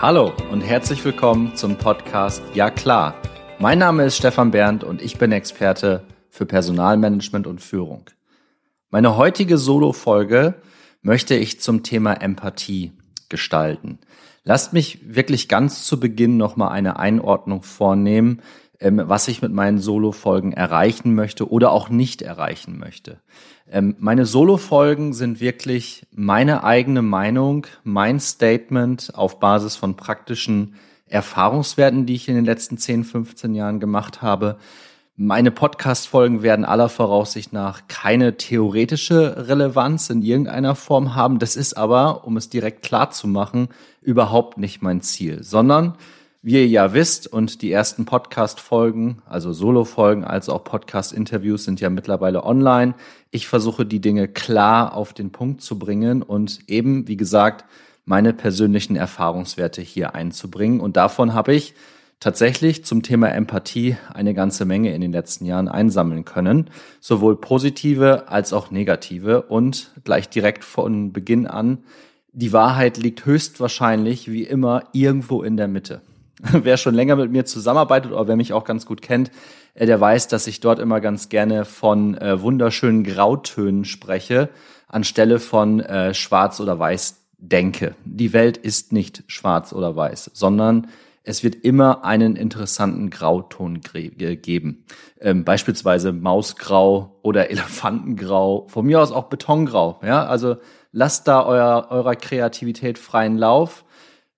Hallo 0.00 0.32
und 0.52 0.60
herzlich 0.60 1.04
willkommen 1.04 1.56
zum 1.56 1.76
Podcast 1.76 2.40
Ja 2.54 2.70
klar. 2.70 3.20
Mein 3.58 3.80
Name 3.80 4.04
ist 4.04 4.16
Stefan 4.16 4.52
Berndt 4.52 4.84
und 4.84 5.02
ich 5.02 5.18
bin 5.18 5.32
Experte 5.32 6.06
für 6.28 6.46
Personalmanagement 6.46 7.48
und 7.48 7.60
Führung. 7.60 8.04
Meine 8.90 9.16
heutige 9.16 9.58
Solo-Folge 9.58 10.54
möchte 11.02 11.34
ich 11.34 11.60
zum 11.60 11.82
Thema 11.82 12.12
Empathie 12.12 12.92
gestalten. 13.28 13.98
Lasst 14.44 14.72
mich 14.72 15.00
wirklich 15.02 15.48
ganz 15.48 15.84
zu 15.84 15.98
Beginn 15.98 16.36
nochmal 16.36 16.68
eine 16.68 17.00
Einordnung 17.00 17.64
vornehmen, 17.64 18.40
ähm, 18.80 19.02
was 19.04 19.28
ich 19.28 19.42
mit 19.42 19.52
meinen 19.52 19.78
Solo-Folgen 19.78 20.52
erreichen 20.52 21.14
möchte 21.14 21.50
oder 21.50 21.72
auch 21.72 21.88
nicht 21.88 22.22
erreichen 22.22 22.78
möchte. 22.78 23.20
Ähm, 23.70 23.96
meine 23.98 24.24
Solo-Folgen 24.24 25.12
sind 25.12 25.40
wirklich 25.40 26.06
meine 26.10 26.64
eigene 26.64 27.02
Meinung, 27.02 27.66
mein 27.84 28.20
Statement 28.20 29.12
auf 29.14 29.40
Basis 29.40 29.76
von 29.76 29.96
praktischen 29.96 30.74
Erfahrungswerten, 31.06 32.06
die 32.06 32.14
ich 32.14 32.28
in 32.28 32.34
den 32.34 32.44
letzten 32.44 32.78
10, 32.78 33.04
15 33.04 33.54
Jahren 33.54 33.80
gemacht 33.80 34.22
habe. 34.22 34.58
Meine 35.16 35.50
Podcast-Folgen 35.50 36.42
werden 36.42 36.64
aller 36.64 36.88
Voraussicht 36.88 37.52
nach 37.52 37.88
keine 37.88 38.36
theoretische 38.36 39.48
Relevanz 39.48 40.10
in 40.10 40.22
irgendeiner 40.22 40.76
Form 40.76 41.16
haben. 41.16 41.40
Das 41.40 41.56
ist 41.56 41.74
aber, 41.74 42.24
um 42.24 42.36
es 42.36 42.50
direkt 42.50 42.82
klar 42.82 43.10
zu 43.10 43.26
machen, 43.26 43.68
überhaupt 44.00 44.58
nicht 44.58 44.80
mein 44.80 45.00
Ziel, 45.00 45.42
sondern 45.42 45.96
wie 46.40 46.54
ihr 46.54 46.68
ja 46.68 46.92
wisst 46.94 47.26
und 47.26 47.62
die 47.62 47.72
ersten 47.72 48.04
Podcast-Folgen, 48.04 49.22
also 49.26 49.52
Solo-Folgen 49.52 50.24
als 50.24 50.48
auch 50.48 50.62
Podcast-Interviews 50.62 51.64
sind 51.64 51.80
ja 51.80 51.90
mittlerweile 51.90 52.44
online. 52.44 52.94
Ich 53.30 53.48
versuche 53.48 53.84
die 53.84 54.00
Dinge 54.00 54.28
klar 54.28 54.94
auf 54.94 55.12
den 55.12 55.32
Punkt 55.32 55.62
zu 55.62 55.78
bringen 55.78 56.22
und 56.22 56.60
eben, 56.68 57.08
wie 57.08 57.16
gesagt, 57.16 57.64
meine 58.04 58.32
persönlichen 58.32 58.94
Erfahrungswerte 58.94 59.82
hier 59.82 60.14
einzubringen. 60.14 60.80
Und 60.80 60.96
davon 60.96 61.34
habe 61.34 61.54
ich 61.54 61.74
tatsächlich 62.20 62.84
zum 62.84 63.02
Thema 63.02 63.28
Empathie 63.28 63.96
eine 64.14 64.32
ganze 64.32 64.64
Menge 64.64 64.94
in 64.94 65.00
den 65.00 65.12
letzten 65.12 65.44
Jahren 65.44 65.68
einsammeln 65.68 66.24
können, 66.24 66.70
sowohl 67.00 67.36
positive 67.36 68.28
als 68.28 68.52
auch 68.52 68.70
negative 68.70 69.42
und 69.42 69.92
gleich 70.04 70.28
direkt 70.28 70.64
von 70.64 71.12
Beginn 71.12 71.46
an, 71.46 71.78
die 72.32 72.52
Wahrheit 72.52 72.96
liegt 72.96 73.26
höchstwahrscheinlich 73.26 74.30
wie 74.30 74.44
immer 74.44 74.84
irgendwo 74.92 75.42
in 75.42 75.56
der 75.56 75.66
Mitte. 75.66 76.02
wer 76.52 76.76
schon 76.76 76.94
länger 76.94 77.16
mit 77.16 77.30
mir 77.30 77.44
zusammenarbeitet 77.44 78.12
oder 78.12 78.28
wer 78.28 78.36
mich 78.36 78.52
auch 78.52 78.64
ganz 78.64 78.86
gut 78.86 79.02
kennt, 79.02 79.30
äh, 79.74 79.86
der 79.86 80.00
weiß, 80.00 80.28
dass 80.28 80.46
ich 80.46 80.60
dort 80.60 80.78
immer 80.78 81.00
ganz 81.00 81.28
gerne 81.28 81.64
von 81.64 82.16
äh, 82.16 82.40
wunderschönen 82.40 83.04
Grautönen 83.04 83.84
spreche, 83.84 84.48
anstelle 84.88 85.38
von 85.38 85.80
äh, 85.80 86.14
Schwarz 86.14 86.60
oder 86.60 86.78
Weiß 86.78 87.16
denke. 87.38 87.94
Die 88.04 88.32
Welt 88.32 88.56
ist 88.56 88.92
nicht 88.92 89.22
schwarz 89.28 89.72
oder 89.72 89.94
weiß, 89.94 90.32
sondern 90.34 90.88
es 91.22 91.44
wird 91.44 91.56
immer 91.56 92.04
einen 92.04 92.36
interessanten 92.36 93.10
Grauton 93.10 93.80
geben. 93.82 94.84
Ähm, 95.20 95.44
beispielsweise 95.44 96.12
Mausgrau 96.12 97.18
oder 97.22 97.50
Elefantengrau, 97.50 98.66
von 98.68 98.86
mir 98.86 99.00
aus 99.00 99.12
auch 99.12 99.24
Betongrau. 99.24 100.00
Ja, 100.02 100.26
also 100.26 100.56
lasst 100.90 101.28
da 101.28 101.44
euer, 101.44 101.88
eurer 101.90 102.16
Kreativität 102.16 102.98
freien 102.98 103.36
Lauf 103.36 103.84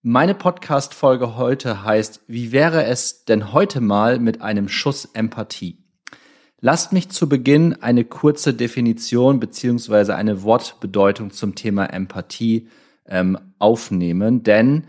meine 0.03 0.35
Podcast-Folge 0.35 1.37
heute 1.37 1.85
heißt, 1.85 2.23
wie 2.27 2.53
wäre 2.53 2.85
es 2.85 3.27
denn 3.27 3.53
heute 3.53 3.83
mal 3.83 4.19
mit 4.19 4.41
einem 4.41 4.69
Schuss 4.69 5.05
Empathie? 5.13 5.77
Lasst 6.61 6.93
mich 6.93 7.11
zu 7.11 7.29
Beginn 7.29 7.75
eine 7.83 8.05
kurze 8.05 8.55
Definition 8.55 9.41
beziehungsweise 9.41 10.15
eine 10.15 10.43
Wortbedeutung 10.43 11.33
zum 11.33 11.55
Thema 11.55 11.87
Empathie 11.87 12.69
ähm, 13.07 13.39
aufnehmen, 13.59 14.43
denn 14.43 14.85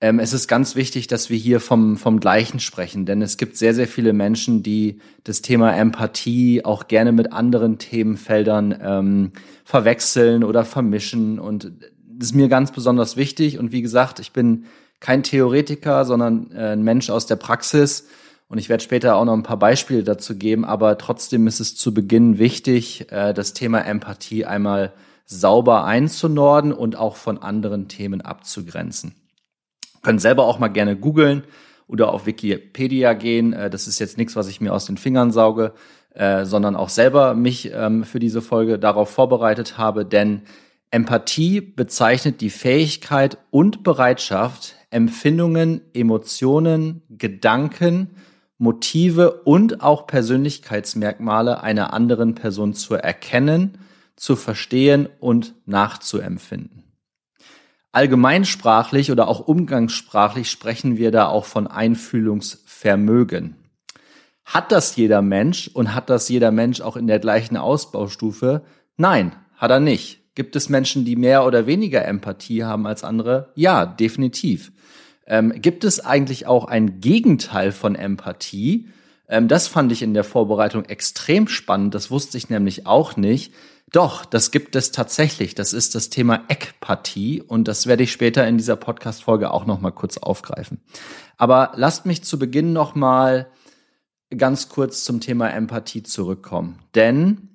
ähm, 0.00 0.20
es 0.20 0.32
ist 0.32 0.46
ganz 0.46 0.76
wichtig, 0.76 1.06
dass 1.08 1.30
wir 1.30 1.36
hier 1.36 1.58
vom, 1.58 1.96
vom 1.96 2.20
Gleichen 2.20 2.60
sprechen, 2.60 3.04
denn 3.04 3.22
es 3.22 3.36
gibt 3.36 3.56
sehr, 3.56 3.74
sehr 3.74 3.88
viele 3.88 4.12
Menschen, 4.12 4.62
die 4.62 4.98
das 5.24 5.42
Thema 5.42 5.76
Empathie 5.76 6.64
auch 6.64 6.86
gerne 6.86 7.10
mit 7.10 7.32
anderen 7.32 7.78
Themenfeldern 7.78 8.78
ähm, 8.80 9.32
verwechseln 9.64 10.44
oder 10.44 10.64
vermischen 10.64 11.38
und 11.38 11.72
ist 12.20 12.34
mir 12.34 12.48
ganz 12.48 12.72
besonders 12.72 13.16
wichtig. 13.16 13.58
Und 13.58 13.72
wie 13.72 13.82
gesagt, 13.82 14.18
ich 14.20 14.32
bin 14.32 14.66
kein 15.02 15.22
Theoretiker, 15.22 16.04
sondern 16.04 16.50
äh, 16.52 16.72
ein 16.72 16.82
Mensch 16.82 17.10
aus 17.10 17.26
der 17.26 17.36
Praxis. 17.36 18.06
Und 18.48 18.58
ich 18.58 18.68
werde 18.68 18.82
später 18.82 19.16
auch 19.16 19.24
noch 19.24 19.34
ein 19.34 19.42
paar 19.42 19.58
Beispiele 19.58 20.04
dazu 20.04 20.36
geben. 20.36 20.64
Aber 20.64 20.96
trotzdem 20.96 21.46
ist 21.46 21.60
es 21.60 21.76
zu 21.76 21.92
Beginn 21.92 22.38
wichtig, 22.38 23.10
äh, 23.10 23.34
das 23.34 23.52
Thema 23.52 23.80
Empathie 23.80 24.44
einmal 24.44 24.92
sauber 25.26 25.84
einzunorden 25.84 26.72
und 26.72 26.96
auch 26.96 27.16
von 27.16 27.38
anderen 27.38 27.88
Themen 27.88 28.20
abzugrenzen. 28.20 29.14
Können 30.02 30.18
selber 30.18 30.44
auch 30.46 30.58
mal 30.58 30.68
gerne 30.68 30.96
googeln 30.96 31.44
oder 31.86 32.12
auf 32.12 32.26
Wikipedia 32.26 33.14
gehen. 33.14 33.52
Äh, 33.52 33.70
das 33.70 33.88
ist 33.88 33.98
jetzt 33.98 34.18
nichts, 34.18 34.36
was 34.36 34.48
ich 34.48 34.60
mir 34.60 34.72
aus 34.72 34.86
den 34.86 34.96
Fingern 34.96 35.30
sauge, 35.32 35.72
sondern 36.14 36.76
auch 36.76 36.90
selber 36.90 37.32
mich 37.32 37.70
ähm, 37.72 38.04
für 38.04 38.18
diese 38.18 38.42
Folge 38.42 38.78
darauf 38.78 39.08
vorbereitet 39.08 39.78
habe, 39.78 40.04
denn 40.04 40.42
Empathie 40.92 41.62
bezeichnet 41.62 42.42
die 42.42 42.50
Fähigkeit 42.50 43.38
und 43.50 43.82
Bereitschaft, 43.82 44.76
Empfindungen, 44.90 45.80
Emotionen, 45.94 47.00
Gedanken, 47.08 48.10
Motive 48.58 49.40
und 49.44 49.80
auch 49.80 50.06
Persönlichkeitsmerkmale 50.06 51.62
einer 51.62 51.94
anderen 51.94 52.34
Person 52.34 52.74
zu 52.74 52.94
erkennen, 52.94 53.78
zu 54.16 54.36
verstehen 54.36 55.08
und 55.18 55.54
nachzuempfinden. 55.64 56.84
Allgemeinsprachlich 57.92 59.10
oder 59.10 59.28
auch 59.28 59.40
umgangssprachlich 59.40 60.50
sprechen 60.50 60.98
wir 60.98 61.10
da 61.10 61.26
auch 61.26 61.46
von 61.46 61.66
Einfühlungsvermögen. 61.66 63.56
Hat 64.44 64.70
das 64.70 64.94
jeder 64.96 65.22
Mensch 65.22 65.68
und 65.72 65.94
hat 65.94 66.10
das 66.10 66.28
jeder 66.28 66.50
Mensch 66.50 66.82
auch 66.82 66.96
in 66.96 67.06
der 67.06 67.18
gleichen 67.18 67.56
Ausbaustufe? 67.56 68.62
Nein, 68.98 69.32
hat 69.56 69.70
er 69.70 69.80
nicht. 69.80 70.21
Gibt 70.34 70.56
es 70.56 70.68
Menschen, 70.68 71.04
die 71.04 71.16
mehr 71.16 71.46
oder 71.46 71.66
weniger 71.66 72.04
Empathie 72.04 72.64
haben 72.64 72.86
als 72.86 73.04
andere? 73.04 73.52
Ja, 73.54 73.84
definitiv. 73.84 74.72
Ähm, 75.26 75.52
gibt 75.60 75.84
es 75.84 76.00
eigentlich 76.00 76.46
auch 76.46 76.64
ein 76.64 77.00
Gegenteil 77.00 77.72
von 77.72 77.94
Empathie? 77.94 78.88
Ähm, 79.28 79.48
das 79.48 79.68
fand 79.68 79.92
ich 79.92 80.02
in 80.02 80.14
der 80.14 80.24
Vorbereitung 80.24 80.84
extrem 80.86 81.48
spannend. 81.48 81.94
Das 81.94 82.10
wusste 82.10 82.38
ich 82.38 82.50
nämlich 82.50 82.86
auch 82.86 83.16
nicht. 83.16 83.52
Doch, 83.92 84.24
das 84.24 84.50
gibt 84.50 84.74
es 84.74 84.90
tatsächlich. 84.90 85.54
Das 85.54 85.74
ist 85.74 85.94
das 85.94 86.08
Thema 86.08 86.44
Ekpathie 86.48 87.42
und 87.42 87.68
das 87.68 87.86
werde 87.86 88.04
ich 88.04 88.12
später 88.12 88.46
in 88.46 88.56
dieser 88.56 88.76
Podcast-Folge 88.76 89.50
auch 89.50 89.66
noch 89.66 89.80
mal 89.80 89.90
kurz 89.90 90.16
aufgreifen. 90.16 90.80
Aber 91.36 91.72
lasst 91.76 92.06
mich 92.06 92.24
zu 92.24 92.38
Beginn 92.38 92.72
noch 92.72 92.94
mal 92.94 93.48
ganz 94.36 94.70
kurz 94.70 95.04
zum 95.04 95.20
Thema 95.20 95.48
Empathie 95.48 96.02
zurückkommen. 96.02 96.78
Denn 96.94 97.51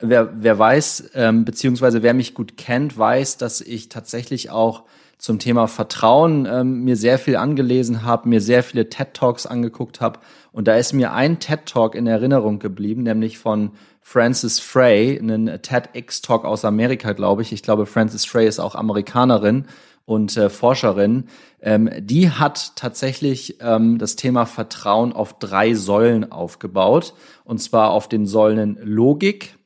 wer, 0.00 0.30
wer 0.42 0.58
weiß, 0.58 1.10
ähm, 1.14 1.44
beziehungsweise 1.44 2.02
wer 2.02 2.14
mich 2.14 2.34
gut 2.34 2.56
kennt, 2.56 2.96
weiß, 2.96 3.36
dass 3.36 3.60
ich 3.60 3.88
tatsächlich 3.88 4.50
auch 4.50 4.84
zum 5.18 5.38
Thema 5.40 5.66
Vertrauen 5.66 6.46
ähm, 6.46 6.84
mir 6.84 6.96
sehr 6.96 7.18
viel 7.18 7.36
angelesen 7.36 8.04
habe, 8.04 8.28
mir 8.28 8.40
sehr 8.40 8.62
viele 8.62 8.88
TED 8.88 9.14
Talks 9.14 9.46
angeguckt 9.46 10.00
habe 10.00 10.20
und 10.52 10.68
da 10.68 10.76
ist 10.76 10.92
mir 10.92 11.12
ein 11.12 11.40
TED 11.40 11.66
Talk 11.66 11.94
in 11.94 12.06
Erinnerung 12.06 12.58
geblieben, 12.60 13.02
nämlich 13.02 13.38
von 13.38 13.72
Francis 14.00 14.58
Frey, 14.58 15.18
einen 15.18 15.60
TEDx 15.60 16.22
Talk 16.22 16.44
aus 16.44 16.64
Amerika, 16.64 17.12
glaube 17.12 17.42
ich. 17.42 17.52
Ich 17.52 17.62
glaube, 17.62 17.84
Francis 17.84 18.24
Frey 18.24 18.48
ist 18.48 18.58
auch 18.58 18.74
Amerikanerin 18.74 19.66
und 20.06 20.34
äh, 20.38 20.48
Forscherin. 20.48 21.24
Ähm, 21.60 21.90
die 21.98 22.30
hat 22.30 22.76
tatsächlich 22.76 23.58
ähm, 23.60 23.98
das 23.98 24.16
Thema 24.16 24.46
Vertrauen 24.46 25.12
auf 25.12 25.38
drei 25.38 25.74
Säulen 25.74 26.32
aufgebaut 26.32 27.12
und 27.44 27.58
zwar 27.58 27.90
auf 27.90 28.08
den 28.08 28.24
Säulen 28.24 28.78
Logik, 28.82 29.58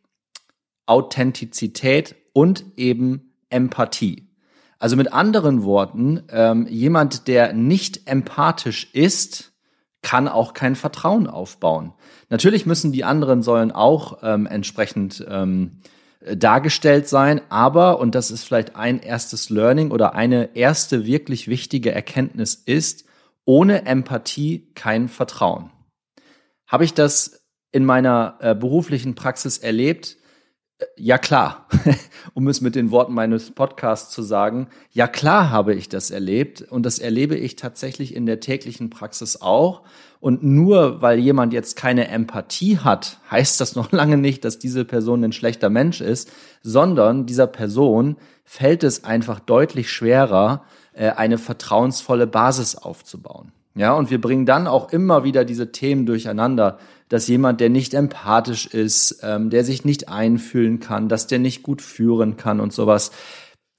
Authentizität 0.92 2.16
und 2.34 2.66
eben 2.76 3.32
Empathie. 3.48 4.28
Also 4.78 4.96
mit 4.96 5.10
anderen 5.14 5.62
Worten, 5.64 6.22
ähm, 6.28 6.66
jemand, 6.68 7.28
der 7.28 7.54
nicht 7.54 8.06
empathisch 8.06 8.90
ist, 8.92 9.52
kann 10.02 10.28
auch 10.28 10.52
kein 10.52 10.76
Vertrauen 10.76 11.28
aufbauen. 11.28 11.94
Natürlich 12.28 12.66
müssen 12.66 12.92
die 12.92 13.04
anderen 13.04 13.42
Säulen 13.42 13.72
auch 13.72 14.18
ähm, 14.22 14.46
entsprechend 14.46 15.24
ähm, 15.26 15.78
dargestellt 16.36 17.08
sein, 17.08 17.40
aber, 17.48 17.98
und 18.00 18.14
das 18.14 18.30
ist 18.30 18.44
vielleicht 18.44 18.76
ein 18.76 19.00
erstes 19.00 19.48
Learning 19.48 19.92
oder 19.92 20.14
eine 20.14 20.54
erste 20.56 21.06
wirklich 21.06 21.48
wichtige 21.48 21.92
Erkenntnis 21.92 22.54
ist, 22.54 23.06
ohne 23.46 23.86
Empathie 23.86 24.72
kein 24.74 25.08
Vertrauen. 25.08 25.70
Habe 26.66 26.84
ich 26.84 26.92
das 26.92 27.46
in 27.70 27.86
meiner 27.86 28.36
äh, 28.40 28.54
beruflichen 28.54 29.14
Praxis 29.14 29.56
erlebt? 29.58 30.18
Ja 30.96 31.18
klar, 31.18 31.66
um 32.34 32.48
es 32.48 32.60
mit 32.60 32.74
den 32.74 32.90
Worten 32.90 33.14
meines 33.14 33.50
Podcasts 33.50 34.12
zu 34.12 34.22
sagen, 34.22 34.68
ja 34.90 35.06
klar 35.06 35.50
habe 35.50 35.74
ich 35.74 35.88
das 35.88 36.10
erlebt 36.10 36.62
und 36.62 36.84
das 36.84 36.98
erlebe 36.98 37.36
ich 37.36 37.56
tatsächlich 37.56 38.14
in 38.14 38.26
der 38.26 38.40
täglichen 38.40 38.90
Praxis 38.90 39.40
auch. 39.40 39.82
Und 40.20 40.44
nur 40.44 41.02
weil 41.02 41.18
jemand 41.18 41.52
jetzt 41.52 41.76
keine 41.76 42.08
Empathie 42.08 42.78
hat, 42.78 43.18
heißt 43.30 43.60
das 43.60 43.74
noch 43.74 43.92
lange 43.92 44.16
nicht, 44.16 44.44
dass 44.44 44.58
diese 44.58 44.84
Person 44.84 45.24
ein 45.24 45.32
schlechter 45.32 45.70
Mensch 45.70 46.00
ist, 46.00 46.30
sondern 46.62 47.26
dieser 47.26 47.46
Person 47.46 48.16
fällt 48.44 48.84
es 48.84 49.04
einfach 49.04 49.40
deutlich 49.40 49.90
schwerer, 49.90 50.64
äh, 50.92 51.10
eine 51.10 51.38
vertrauensvolle 51.38 52.26
Basis 52.26 52.76
aufzubauen. 52.76 53.52
Ja, 53.74 53.94
und 53.94 54.10
wir 54.10 54.20
bringen 54.20 54.44
dann 54.44 54.66
auch 54.66 54.92
immer 54.92 55.24
wieder 55.24 55.46
diese 55.46 55.72
Themen 55.72 56.04
durcheinander, 56.04 56.78
dass 57.12 57.28
jemand, 57.28 57.60
der 57.60 57.68
nicht 57.68 57.92
empathisch 57.92 58.64
ist, 58.64 59.20
ähm, 59.22 59.50
der 59.50 59.64
sich 59.64 59.84
nicht 59.84 60.08
einfühlen 60.08 60.80
kann, 60.80 61.10
dass 61.10 61.26
der 61.26 61.38
nicht 61.38 61.62
gut 61.62 61.82
führen 61.82 62.38
kann 62.38 62.58
und 62.58 62.72
sowas. 62.72 63.10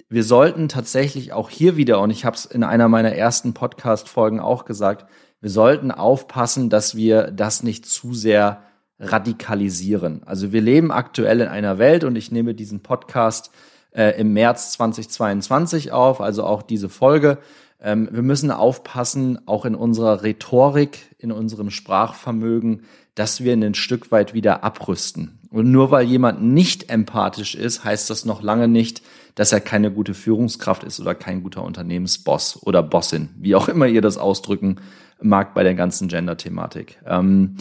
Wir 0.07 0.23
sollten 0.23 0.69
tatsächlich 0.69 1.33
auch 1.33 1.49
hier 1.49 1.75
wieder, 1.75 1.99
und 1.99 2.11
ich 2.11 2.25
habe 2.25 2.35
es 2.35 2.45
in 2.45 2.63
einer 2.63 2.89
meiner 2.89 3.13
ersten 3.15 3.55
Podcast-Folgen 3.55 4.39
auch 4.39 4.65
gesagt, 4.65 5.09
wir 5.41 5.49
sollten 5.49 5.89
aufpassen, 5.89 6.69
dass 6.69 6.95
wir 6.95 7.31
das 7.31 7.63
nicht 7.63 7.87
zu 7.87 8.13
sehr 8.13 8.61
radikalisieren. 8.99 10.21
Also 10.27 10.51
wir 10.51 10.61
leben 10.61 10.91
aktuell 10.91 11.41
in 11.41 11.47
einer 11.47 11.79
Welt 11.79 12.03
und 12.03 12.15
ich 12.15 12.31
nehme 12.31 12.53
diesen 12.53 12.83
Podcast 12.83 13.49
äh, 13.95 14.19
im 14.19 14.33
März 14.33 14.73
2022 14.73 15.91
auf, 15.91 16.21
also 16.21 16.43
auch 16.43 16.61
diese 16.61 16.89
Folge. 16.89 17.37
Ähm, 17.81 18.09
wir 18.11 18.21
müssen 18.21 18.51
aufpassen, 18.51 19.39
auch 19.47 19.65
in 19.65 19.75
unserer 19.75 20.23
Rhetorik, 20.23 20.99
in 21.17 21.31
unserem 21.31 21.69
Sprachvermögen, 21.69 22.83
dass 23.15 23.43
wir 23.43 23.53
ein 23.53 23.75
Stück 23.75 24.11
weit 24.11 24.33
wieder 24.33 24.63
abrüsten. 24.63 25.39
Und 25.51 25.71
nur 25.71 25.91
weil 25.91 26.05
jemand 26.05 26.41
nicht 26.41 26.89
empathisch 26.89 27.53
ist, 27.53 27.83
heißt 27.83 28.09
das 28.09 28.25
noch 28.25 28.41
lange 28.41 28.67
nicht, 28.67 29.03
dass 29.35 29.51
er 29.51 29.59
keine 29.59 29.91
gute 29.91 30.13
Führungskraft 30.15 30.83
ist 30.83 30.99
oder 30.99 31.13
kein 31.13 31.43
guter 31.43 31.63
Unternehmensboss 31.63 32.63
oder 32.63 32.81
Bossin, 32.81 33.29
wie 33.37 33.55
auch 33.55 33.67
immer 33.67 33.85
ihr 33.85 34.01
das 34.01 34.17
ausdrücken 34.17 34.77
mag 35.21 35.53
bei 35.53 35.63
der 35.63 35.75
ganzen 35.75 36.07
Gender-Thematik. 36.07 36.99
Ähm, 37.05 37.57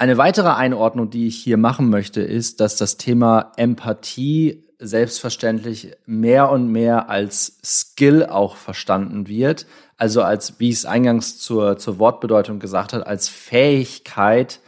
eine 0.00 0.16
weitere 0.16 0.48
Einordnung, 0.48 1.10
die 1.10 1.26
ich 1.26 1.36
hier 1.36 1.58
machen 1.58 1.90
möchte, 1.90 2.22
ist, 2.22 2.60
dass 2.60 2.76
das 2.76 2.96
Thema 2.96 3.52
Empathie 3.56 4.64
selbstverständlich 4.78 5.92
mehr 6.06 6.50
und 6.50 6.68
mehr 6.68 7.10
als 7.10 7.58
Skill 7.62 8.24
auch 8.24 8.56
verstanden 8.56 9.28
wird. 9.28 9.66
Also 9.98 10.22
als, 10.22 10.58
wie 10.58 10.70
ich 10.70 10.76
es 10.76 10.86
eingangs 10.86 11.38
zur, 11.38 11.76
zur 11.76 11.98
Wortbedeutung 11.98 12.60
gesagt 12.60 12.94
hat, 12.94 13.06
als 13.06 13.28
Fähigkeit, 13.28 14.60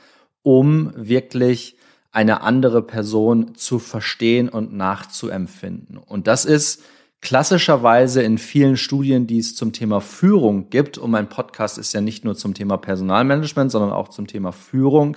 um 0.43 0.93
wirklich 0.96 1.76
eine 2.11 2.43
andere 2.43 2.82
Person 2.82 3.55
zu 3.55 3.79
verstehen 3.79 4.50
und 4.50 4.75
nachzuempfinden. 4.75 5.96
Und 5.96 6.26
das 6.26 6.44
ist 6.44 6.82
klassischerweise 7.22 8.20
in 8.22 8.36
vielen 8.36 8.76
Studien, 8.76 9.26
die 9.26 9.38
es 9.38 9.54
zum 9.54 9.72
Thema 9.72 10.00
Führung 10.00 10.69
gibt, 10.69 10.98
und 10.98 11.10
mein 11.10 11.28
Podcast 11.28 11.78
ist 11.78 11.94
ja 11.94 12.00
nicht 12.00 12.24
nur 12.24 12.34
zum 12.34 12.52
Thema 12.52 12.76
Personalmanagement, 12.76 13.70
sondern 13.70 13.92
auch 13.92 14.08
zum 14.08 14.26
Thema 14.26 14.52
Führung, 14.52 15.16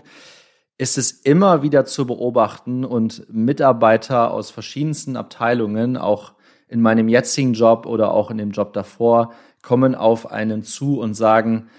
ist 0.77 0.97
es 0.97 1.11
immer 1.11 1.63
wieder 1.63 1.83
zu 1.85 2.05
beobachten 2.05 2.85
und 2.85 3.25
Mitarbeiter 3.33 4.31
aus 4.31 4.51
verschiedensten 4.51 5.17
Abteilungen, 5.17 5.97
auch 5.97 6.33
in 6.67 6.79
meinem 6.81 7.09
jetzigen 7.09 7.53
Job 7.53 7.85
oder 7.85 8.11
auch 8.11 8.29
in 8.29 8.37
dem 8.37 8.51
Job 8.51 8.73
davor, 8.73 9.33
kommen 9.61 9.95
auf 9.95 10.31
einen 10.31 10.63
zu 10.63 10.99
und 10.99 11.15
sagen, 11.15 11.69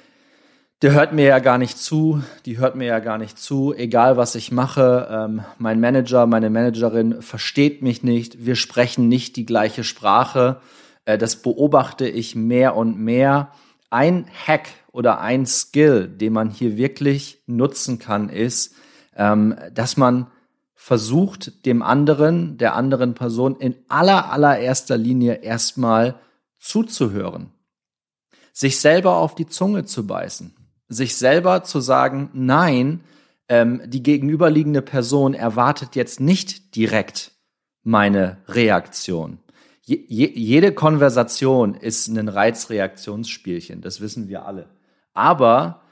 der 0.83 0.93
hört 0.93 1.15
mir 1.15 1.25
ja 1.25 1.39
gar 1.39 1.57
nicht 1.57 1.79
zu, 1.79 2.23
die 2.45 2.59
hört 2.59 2.77
mir 2.77 2.87
ja 2.87 2.99
gar 2.99 3.17
nicht 3.17 3.39
zu, 3.39 3.75
egal 3.75 4.19
was 4.19 4.35
ich 4.35 4.53
mache, 4.53 5.09
ähm, 5.11 5.43
mein 5.59 5.81
Manager, 5.81 6.27
meine 6.27 6.51
Managerin 6.51 7.23
versteht 7.23 7.81
mich 7.81 8.03
nicht, 8.03 8.45
wir 8.45 8.57
sprechen 8.57 9.09
nicht 9.09 9.37
die 9.37 9.47
gleiche 9.47 9.85
Sprache. 9.85 10.61
Äh, 11.07 11.17
das 11.17 11.37
beobachte 11.37 12.07
ich 12.07 12.35
mehr 12.35 12.77
und 12.77 12.99
mehr. 12.99 13.53
Ein 13.89 14.27
Hack 14.47 14.69
oder 14.93 15.21
ein 15.21 15.47
Skill, 15.47 16.09
den 16.09 16.35
man 16.35 16.51
hier 16.51 16.77
wirklich 16.77 17.43
nutzen 17.47 17.99
kann, 17.99 18.29
ist, 18.29 18.75
ähm, 19.17 19.57
dass 19.73 19.97
man 19.97 20.27
versucht, 20.75 21.65
dem 21.65 21.83
anderen, 21.83 22.59
der 22.59 22.77
anderen 22.77 23.15
Person 23.15 23.57
in 23.57 23.77
aller, 23.89 24.31
allererster 24.31 24.99
Linie 24.99 25.37
erstmal 25.37 26.17
zuzuhören, 26.59 27.53
sich 28.53 28.79
selber 28.79 29.17
auf 29.17 29.35
die 29.35 29.47
Zunge 29.47 29.87
zu 29.87 30.07
beißen 30.07 30.56
sich 30.89 31.17
selber 31.17 31.65
zu 31.65 31.81
sagen, 31.81 32.31
nein, 32.33 33.03
ähm, 33.49 33.83
die 33.87 34.03
gegenüberliegende 34.03 34.83
Person 34.83 35.35
erwartet 35.35 35.97
jetzt 35.97 36.21
nicht 36.21 36.75
direkt 36.77 37.33
meine 37.83 38.39
Reaktion. 38.49 39.39
Je, 39.83 40.05
je, 40.09 40.27
jede 40.35 40.73
Konversation 40.73 41.75
ist 41.75 42.09
ein 42.09 42.29
Reizreaktionsspielchen, 42.29 43.81
das 43.81 44.01
wissen 44.01 44.29
wir 44.29 44.45
alle. 44.45 44.69
Aber 45.15 45.83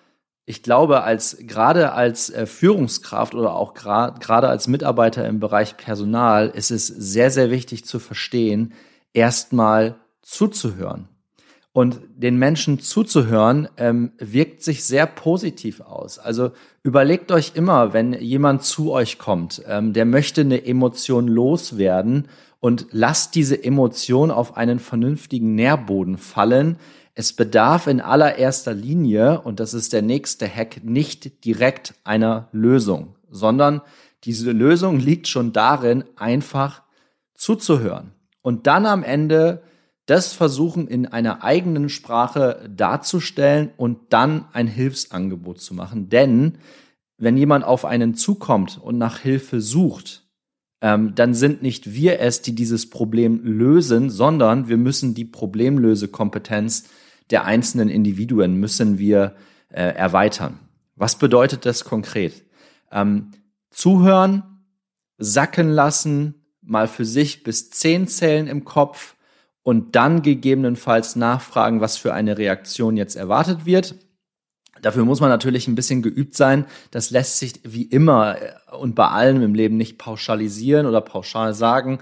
ich 0.46 0.62
glaube, 0.62 1.02
als 1.02 1.38
gerade 1.40 1.92
als 1.92 2.28
äh, 2.28 2.46
Führungskraft 2.46 3.34
oder 3.34 3.54
auch 3.54 3.72
gerade 3.72 4.48
als 4.48 4.68
Mitarbeiter 4.68 5.26
im 5.26 5.40
Bereich 5.40 5.76
Personal 5.76 6.48
ist 6.48 6.70
es 6.70 6.86
sehr, 6.86 7.30
sehr 7.30 7.50
wichtig 7.50 7.84
zu 7.84 7.98
verstehen, 7.98 8.74
erstmal 9.12 9.96
zuzuhören. 10.22 11.08
Und 11.76 12.00
den 12.16 12.38
Menschen 12.38 12.78
zuzuhören, 12.78 13.68
ähm, 13.78 14.12
wirkt 14.18 14.62
sich 14.62 14.84
sehr 14.84 15.06
positiv 15.06 15.80
aus. 15.80 16.20
Also 16.20 16.52
überlegt 16.84 17.32
euch 17.32 17.56
immer, 17.56 17.92
wenn 17.92 18.12
jemand 18.12 18.62
zu 18.62 18.92
euch 18.92 19.18
kommt, 19.18 19.60
ähm, 19.66 19.92
der 19.92 20.04
möchte 20.04 20.42
eine 20.42 20.64
Emotion 20.64 21.26
loswerden 21.26 22.28
und 22.60 22.86
lasst 22.92 23.34
diese 23.34 23.64
Emotion 23.64 24.30
auf 24.30 24.56
einen 24.56 24.78
vernünftigen 24.78 25.56
Nährboden 25.56 26.16
fallen. 26.16 26.76
Es 27.16 27.32
bedarf 27.32 27.88
in 27.88 28.00
allererster 28.00 28.72
Linie, 28.72 29.40
und 29.40 29.58
das 29.58 29.74
ist 29.74 29.92
der 29.92 30.02
nächste 30.02 30.48
Hack, 30.48 30.84
nicht 30.84 31.44
direkt 31.44 31.94
einer 32.04 32.48
Lösung, 32.52 33.16
sondern 33.28 33.80
diese 34.22 34.52
Lösung 34.52 35.00
liegt 35.00 35.26
schon 35.26 35.52
darin, 35.52 36.04
einfach 36.14 36.82
zuzuhören. 37.34 38.12
Und 38.42 38.68
dann 38.68 38.86
am 38.86 39.02
Ende 39.02 39.64
das 40.06 40.32
versuchen 40.32 40.86
in 40.86 41.06
einer 41.06 41.42
eigenen 41.42 41.88
Sprache 41.88 42.68
darzustellen 42.68 43.70
und 43.76 44.12
dann 44.12 44.46
ein 44.52 44.66
Hilfsangebot 44.66 45.60
zu 45.60 45.74
machen. 45.74 46.08
Denn 46.08 46.58
wenn 47.16 47.36
jemand 47.36 47.64
auf 47.64 47.84
einen 47.84 48.14
zukommt 48.14 48.78
und 48.82 48.98
nach 48.98 49.18
Hilfe 49.18 49.60
sucht, 49.60 50.24
ähm, 50.82 51.14
dann 51.14 51.32
sind 51.32 51.62
nicht 51.62 51.94
wir 51.94 52.20
es, 52.20 52.42
die 52.42 52.54
dieses 52.54 52.90
Problem 52.90 53.40
lösen, 53.42 54.10
sondern 54.10 54.68
wir 54.68 54.76
müssen 54.76 55.14
die 55.14 55.24
Problemlösekompetenz 55.24 56.84
der 57.30 57.44
einzelnen 57.44 57.88
Individuen 57.88 58.56
müssen 58.56 58.98
wir 58.98 59.36
äh, 59.70 59.82
erweitern. 59.82 60.60
Was 60.96 61.16
bedeutet 61.18 61.66
das 61.66 61.84
konkret? 61.84 62.44
Ähm, 62.92 63.30
zuhören, 63.70 64.42
sacken 65.18 65.70
lassen, 65.70 66.34
mal 66.60 66.86
für 66.86 67.04
sich 67.04 67.42
bis 67.42 67.70
zehn 67.70 68.06
zählen 68.06 68.46
im 68.46 68.64
Kopf, 68.64 69.16
und 69.64 69.96
dann 69.96 70.22
gegebenenfalls 70.22 71.16
nachfragen, 71.16 71.80
was 71.80 71.96
für 71.96 72.14
eine 72.14 72.38
Reaktion 72.38 72.96
jetzt 72.96 73.16
erwartet 73.16 73.66
wird. 73.66 73.96
Dafür 74.82 75.04
muss 75.04 75.20
man 75.20 75.30
natürlich 75.30 75.66
ein 75.66 75.74
bisschen 75.74 76.02
geübt 76.02 76.36
sein. 76.36 76.66
Das 76.90 77.10
lässt 77.10 77.38
sich 77.38 77.54
wie 77.64 77.84
immer 77.84 78.36
äh, 78.40 78.76
und 78.76 78.94
bei 78.94 79.08
allem 79.08 79.42
im 79.42 79.54
Leben 79.54 79.76
nicht 79.76 79.98
pauschalisieren 79.98 80.86
oder 80.86 81.00
pauschal 81.00 81.54
sagen. 81.54 81.98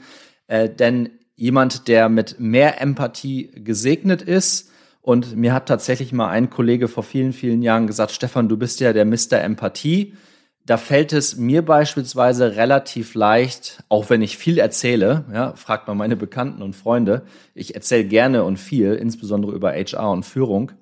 Äh, 0.48 0.68
denn 0.68 1.10
jemand, 1.36 1.88
der 1.88 2.08
mit 2.08 2.40
mehr 2.40 2.80
Empathie 2.82 3.50
gesegnet 3.54 4.20
ist, 4.20 4.68
und 5.04 5.34
mir 5.34 5.52
hat 5.52 5.66
tatsächlich 5.66 6.12
mal 6.12 6.28
ein 6.28 6.48
Kollege 6.48 6.86
vor 6.86 7.02
vielen, 7.02 7.32
vielen 7.32 7.60
Jahren 7.60 7.88
gesagt, 7.88 8.12
Stefan, 8.12 8.48
du 8.48 8.56
bist 8.56 8.78
ja 8.78 8.92
der 8.92 9.04
Mr. 9.04 9.40
Empathie 9.42 10.14
da 10.64 10.76
fällt 10.76 11.12
es 11.12 11.36
mir 11.36 11.64
beispielsweise 11.64 12.56
relativ 12.56 13.14
leicht, 13.14 13.82
auch 13.88 14.10
wenn 14.10 14.22
ich 14.22 14.38
viel 14.38 14.58
erzähle, 14.58 15.24
ja, 15.32 15.54
fragt 15.56 15.88
mal 15.88 15.94
meine 15.94 16.16
Bekannten 16.16 16.62
und 16.62 16.76
Freunde, 16.76 17.22
ich 17.54 17.74
erzähle 17.74 18.04
gerne 18.04 18.44
und 18.44 18.58
viel, 18.58 18.94
insbesondere 18.94 19.52
über 19.52 19.72
HR 19.72 20.10
und 20.10 20.24
Führung. 20.24 20.72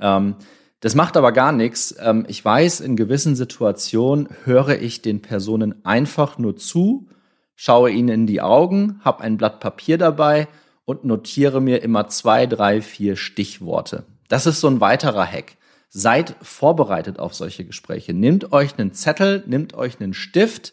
Ähm, 0.00 0.36
das 0.80 0.94
macht 0.94 1.16
aber 1.16 1.32
gar 1.32 1.52
nichts. 1.52 1.94
Ähm, 2.00 2.24
ich 2.28 2.42
weiß, 2.42 2.80
in 2.80 2.96
gewissen 2.96 3.36
Situationen 3.36 4.28
höre 4.44 4.80
ich 4.80 5.02
den 5.02 5.20
Personen 5.20 5.84
einfach 5.84 6.38
nur 6.38 6.56
zu, 6.56 7.08
schaue 7.54 7.90
ihnen 7.90 8.08
in 8.08 8.26
die 8.26 8.40
Augen, 8.40 9.00
habe 9.04 9.22
ein 9.22 9.36
Blatt 9.36 9.60
Papier 9.60 9.98
dabei 9.98 10.48
und 10.84 11.04
notiere 11.04 11.60
mir 11.60 11.82
immer 11.82 12.08
zwei, 12.08 12.46
drei, 12.46 12.80
vier 12.80 13.16
Stichworte. 13.16 14.04
Das 14.28 14.46
ist 14.46 14.60
so 14.60 14.68
ein 14.68 14.80
weiterer 14.80 15.26
Hack. 15.26 15.55
Seid 15.88 16.36
vorbereitet 16.42 17.18
auf 17.18 17.34
solche 17.34 17.64
Gespräche. 17.64 18.12
Nehmt 18.12 18.52
euch 18.52 18.78
einen 18.78 18.92
Zettel, 18.92 19.44
nehmt 19.46 19.74
euch 19.74 20.00
einen 20.00 20.14
Stift, 20.14 20.72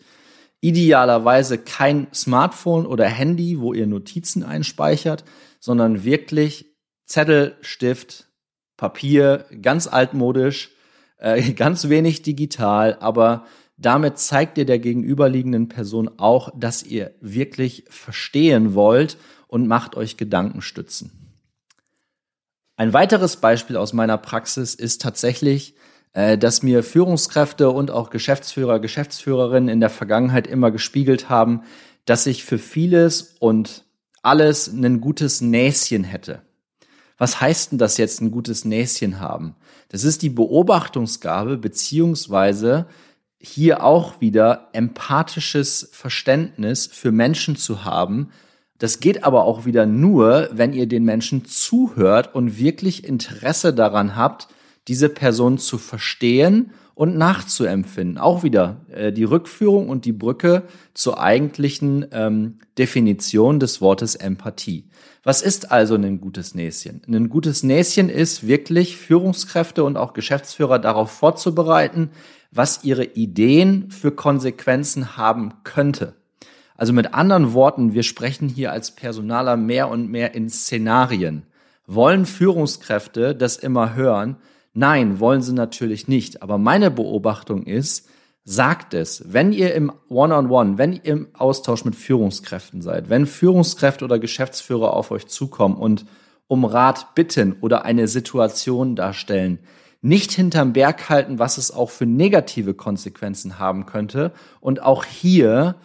idealerweise 0.60 1.58
kein 1.58 2.08
Smartphone 2.14 2.86
oder 2.86 3.06
Handy, 3.06 3.60
wo 3.60 3.74
ihr 3.74 3.86
Notizen 3.86 4.44
einspeichert, 4.44 5.24
sondern 5.60 6.04
wirklich 6.04 6.74
Zettel, 7.06 7.58
Stift, 7.62 8.28
Papier, 8.78 9.46
ganz 9.62 9.88
altmodisch, 9.88 10.72
äh, 11.18 11.52
ganz 11.54 11.90
wenig 11.90 12.22
digital, 12.22 12.98
aber 13.00 13.46
damit 13.78 14.20
zeigt 14.20 14.58
ihr 14.58 14.66
der 14.66 14.80
gegenüberliegenden 14.80 15.68
Person 15.68 16.10
auch, 16.18 16.50
dass 16.56 16.84
ihr 16.84 17.16
wirklich 17.22 17.86
verstehen 17.90 18.74
wollt 18.76 19.18
und 19.48 19.68
macht 19.68 19.96
euch 19.96 20.16
Gedankenstützen. 20.16 21.23
Ein 22.76 22.94
weiteres 22.94 23.38
Beispiel 23.38 23.78
aus 23.78 23.94
meiner 23.94 24.18
Praxis 24.18 24.74
ist 24.74 25.02
tatsächlich, 25.02 25.76
äh, 26.14 26.38
dass 26.38 26.64
mir 26.64 26.84
Führungskräfte 26.84 27.70
und 27.70 27.92
auch 27.92 28.10
Geschäftsführer, 28.10 28.80
Geschäftsführerinnen 28.80 29.70
in 29.70 29.80
der 29.80 29.90
Vergangenheit 29.90 30.48
immer 30.48 30.72
gespiegelt 30.72 31.30
haben, 31.30 31.64
dass 32.06 32.26
ich 32.26 32.44
für 32.44 32.58
vieles 32.58 33.36
und 33.40 33.86
alles 34.22 34.68
ein 34.68 35.02
gutes 35.02 35.42
Näschen 35.42 36.04
hätte. 36.04 36.42
Was 37.18 37.40
heißt 37.40 37.72
denn 37.72 37.78
das 37.78 37.98
jetzt, 37.98 38.22
ein 38.22 38.32
gutes 38.32 38.66
Näschen 38.66 39.20
haben? 39.20 39.56
Das 39.90 40.04
ist 40.04 40.24
die 40.24 40.30
Beobachtungsgabe 40.30 41.58
beziehungsweise 41.58 42.88
hier 43.40 43.84
auch 43.84 44.20
wieder 44.22 44.70
empathisches 44.74 45.90
Verständnis 45.92 46.88
für 46.88 47.12
Menschen 47.12 47.56
zu 47.56 47.84
haben. 47.84 48.32
Das 48.80 49.00
geht 49.00 49.24
aber 49.24 49.46
auch 49.46 49.66
wieder 49.66 49.86
nur, 49.86 50.50
wenn 50.52 50.74
ihr 50.74 50.88
den 50.88 51.04
Menschen 51.04 51.46
zuhört 51.46 52.36
und 52.36 52.58
wirklich 52.58 53.08
Interesse 53.08 53.74
daran 53.74 54.16
habt, 54.16 54.48
diese 54.88 55.10
Person 55.10 55.58
zu 55.58 55.78
verstehen 55.78 56.72
und 56.96 57.18
nachzuempfinden. 57.18 58.18
Auch 58.18 58.44
wieder 58.44 58.82
äh, 58.92 59.12
die 59.12 59.24
Rückführung 59.24 59.90
und 59.90 60.06
die 60.06 60.12
Brücke 60.12 60.64
zur 60.94 61.20
eigentlichen 61.20 62.06
ähm, 62.12 62.60
Definition 62.78 63.60
des 63.60 63.82
Wortes 63.82 64.16
Empathie. 64.16 64.90
Was 65.24 65.42
ist 65.42 65.72
also 65.72 65.96
ein 65.96 66.20
gutes 66.20 66.54
Näschen? 66.54 67.02
Ein 67.08 67.30
gutes 67.30 67.64
Näschen 67.64 68.10
ist 68.10 68.46
wirklich 68.46 68.98
Führungskräfte 68.98 69.84
und 69.84 69.98
auch 69.98 70.14
Geschäftsführer 70.14 70.80
darauf 70.80 71.12
vorzubereiten, 71.12 72.12
was 72.52 72.84
ihre 72.84 73.06
Ideen 73.06 73.90
für 73.90 74.12
Konsequenzen 74.12 75.18
haben 75.18 75.54
könnte. 75.64 76.14
Also 76.76 76.94
mit 76.94 77.14
anderen 77.14 77.54
Worten, 77.54 77.94
wir 77.94 78.04
sprechen 78.04 78.50
hier 78.50 78.72
als 78.72 78.92
Personaler 78.92 79.58
mehr 79.58 79.90
und 79.90 80.10
mehr 80.10 80.34
in 80.34 80.50
Szenarien. 80.50 81.44
Wollen 81.86 82.26
Führungskräfte 82.26 83.36
das 83.36 83.58
immer 83.58 83.96
hören? 83.96 84.38
Nein, 84.74 85.20
wollen 85.20 85.42
sie 85.42 85.54
natürlich 85.54 86.08
nicht. 86.08 86.42
Aber 86.42 86.58
meine 86.58 86.90
Beobachtung 86.90 87.64
ist, 87.64 88.08
sagt 88.44 88.94
es, 88.94 89.24
wenn 89.28 89.54
ihr 89.54 89.74
im 89.74 89.92
One-on-One, 90.10 90.48
-on 90.48 90.74
-One, 90.74 90.78
wenn 90.78 90.94
ihr 90.94 91.04
im 91.04 91.28
Austausch 91.34 91.86
mit 91.86 91.96
Führungskräften 91.96 92.82
seid, 92.82 93.10
wenn 93.10 93.26
Führungskräfte 93.26 94.04
oder 94.04 94.20
Geschäftsführer 94.20 94.94
auf 94.94 95.12
euch 95.12 95.28
zukommen 95.28 95.76
und 95.76 96.06
um 96.48 96.66
Rat 96.66 97.16
bitten 97.16 97.56
oder 97.62 97.86
eine 97.86 98.08
Situation 98.08 98.96
darstellen, 98.96 99.60
nicht 100.02 100.34
hinterm 100.34 100.74
Berg 100.74 101.10
halten, 101.10 101.40
was 101.40 101.58
es 101.58 101.72
auch 101.72 101.90
für 101.90 102.06
negative 102.06 102.74
Konsequenzen 102.74 103.60
haben 103.60 103.86
könnte 103.86 104.34
und 104.60 104.82
auch 104.82 105.06
hier 105.06 105.76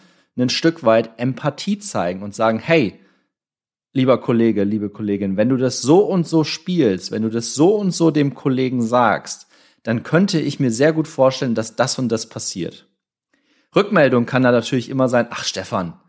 ein 0.41 0.49
Stück 0.49 0.83
weit 0.83 1.11
Empathie 1.17 1.79
zeigen 1.79 2.23
und 2.23 2.35
sagen, 2.35 2.59
hey, 2.59 2.99
lieber 3.93 4.19
Kollege, 4.21 4.63
liebe 4.63 4.89
Kollegin, 4.89 5.37
wenn 5.37 5.49
du 5.49 5.57
das 5.57 5.81
so 5.81 5.99
und 5.99 6.27
so 6.27 6.43
spielst, 6.43 7.11
wenn 7.11 7.23
du 7.23 7.29
das 7.29 7.55
so 7.55 7.75
und 7.75 7.91
so 7.91 8.11
dem 8.11 8.35
Kollegen 8.35 8.81
sagst, 8.81 9.47
dann 9.83 10.03
könnte 10.03 10.39
ich 10.39 10.59
mir 10.59 10.71
sehr 10.71 10.93
gut 10.93 11.07
vorstellen, 11.07 11.55
dass 11.55 11.75
das 11.75 11.97
und 11.97 12.09
das 12.09 12.29
passiert. 12.29 12.87
Rückmeldung 13.75 14.25
kann 14.25 14.43
da 14.43 14.51
natürlich 14.51 14.89
immer 14.89 15.07
sein, 15.07 15.27
ach 15.29 15.43
Stefan, 15.43 15.99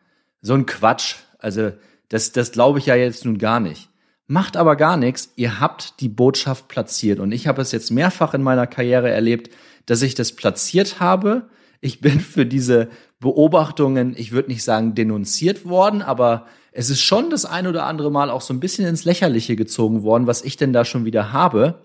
so 0.41 0.55
ein 0.55 0.67
Quatsch. 0.67 1.17
Also 1.39 1.73
das, 2.09 2.33
das 2.33 2.53
glaube 2.53 2.79
ich 2.79 2.87
ja 2.87 2.97
jetzt 2.97 3.25
nun 3.25 3.39
gar 3.39 3.61
nicht. 3.61 3.89
Macht 4.27 4.57
aber 4.57 4.77
gar 4.77 4.97
nichts, 4.97 5.33
ihr 5.37 5.61
habt 5.61 6.01
die 6.01 6.09
Botschaft 6.09 6.69
platziert. 6.69 7.19
Und 7.19 7.33
ich 7.33 7.49
habe 7.49 7.63
es 7.63 7.73
jetzt 7.73 7.91
mehrfach 7.91 8.35
in 8.35 8.43
meiner 8.43 8.67
Karriere 8.67 9.11
erlebt, 9.11 9.51
dass 9.87 10.03
ich 10.03 10.15
das 10.15 10.33
platziert 10.33 11.01
habe. 11.01 11.49
Ich 11.81 12.01
bin 12.01 12.21
für 12.21 12.47
diese 12.47 12.89
Beobachtungen, 13.21 14.15
ich 14.17 14.33
würde 14.33 14.49
nicht 14.49 14.65
sagen 14.65 14.95
denunziert 14.95 15.67
worden, 15.67 16.03
aber 16.03 16.47
es 16.73 16.89
ist 16.89 17.03
schon 17.03 17.31
das 17.31 17.45
ein 17.45 17.67
oder 17.67 17.85
andere 17.85 18.11
Mal 18.11 18.31
auch 18.31 18.41
so 18.41 18.55
ein 18.55 18.61
bisschen 18.61 18.87
ins 18.87 19.05
Lächerliche 19.05 19.57
gezogen 19.57 20.03
worden, 20.03 20.27
was 20.27 20.43
ich 20.43 20.57
denn 20.57 20.73
da 20.73 20.85
schon 20.85 21.05
wieder 21.05 21.33
habe 21.33 21.83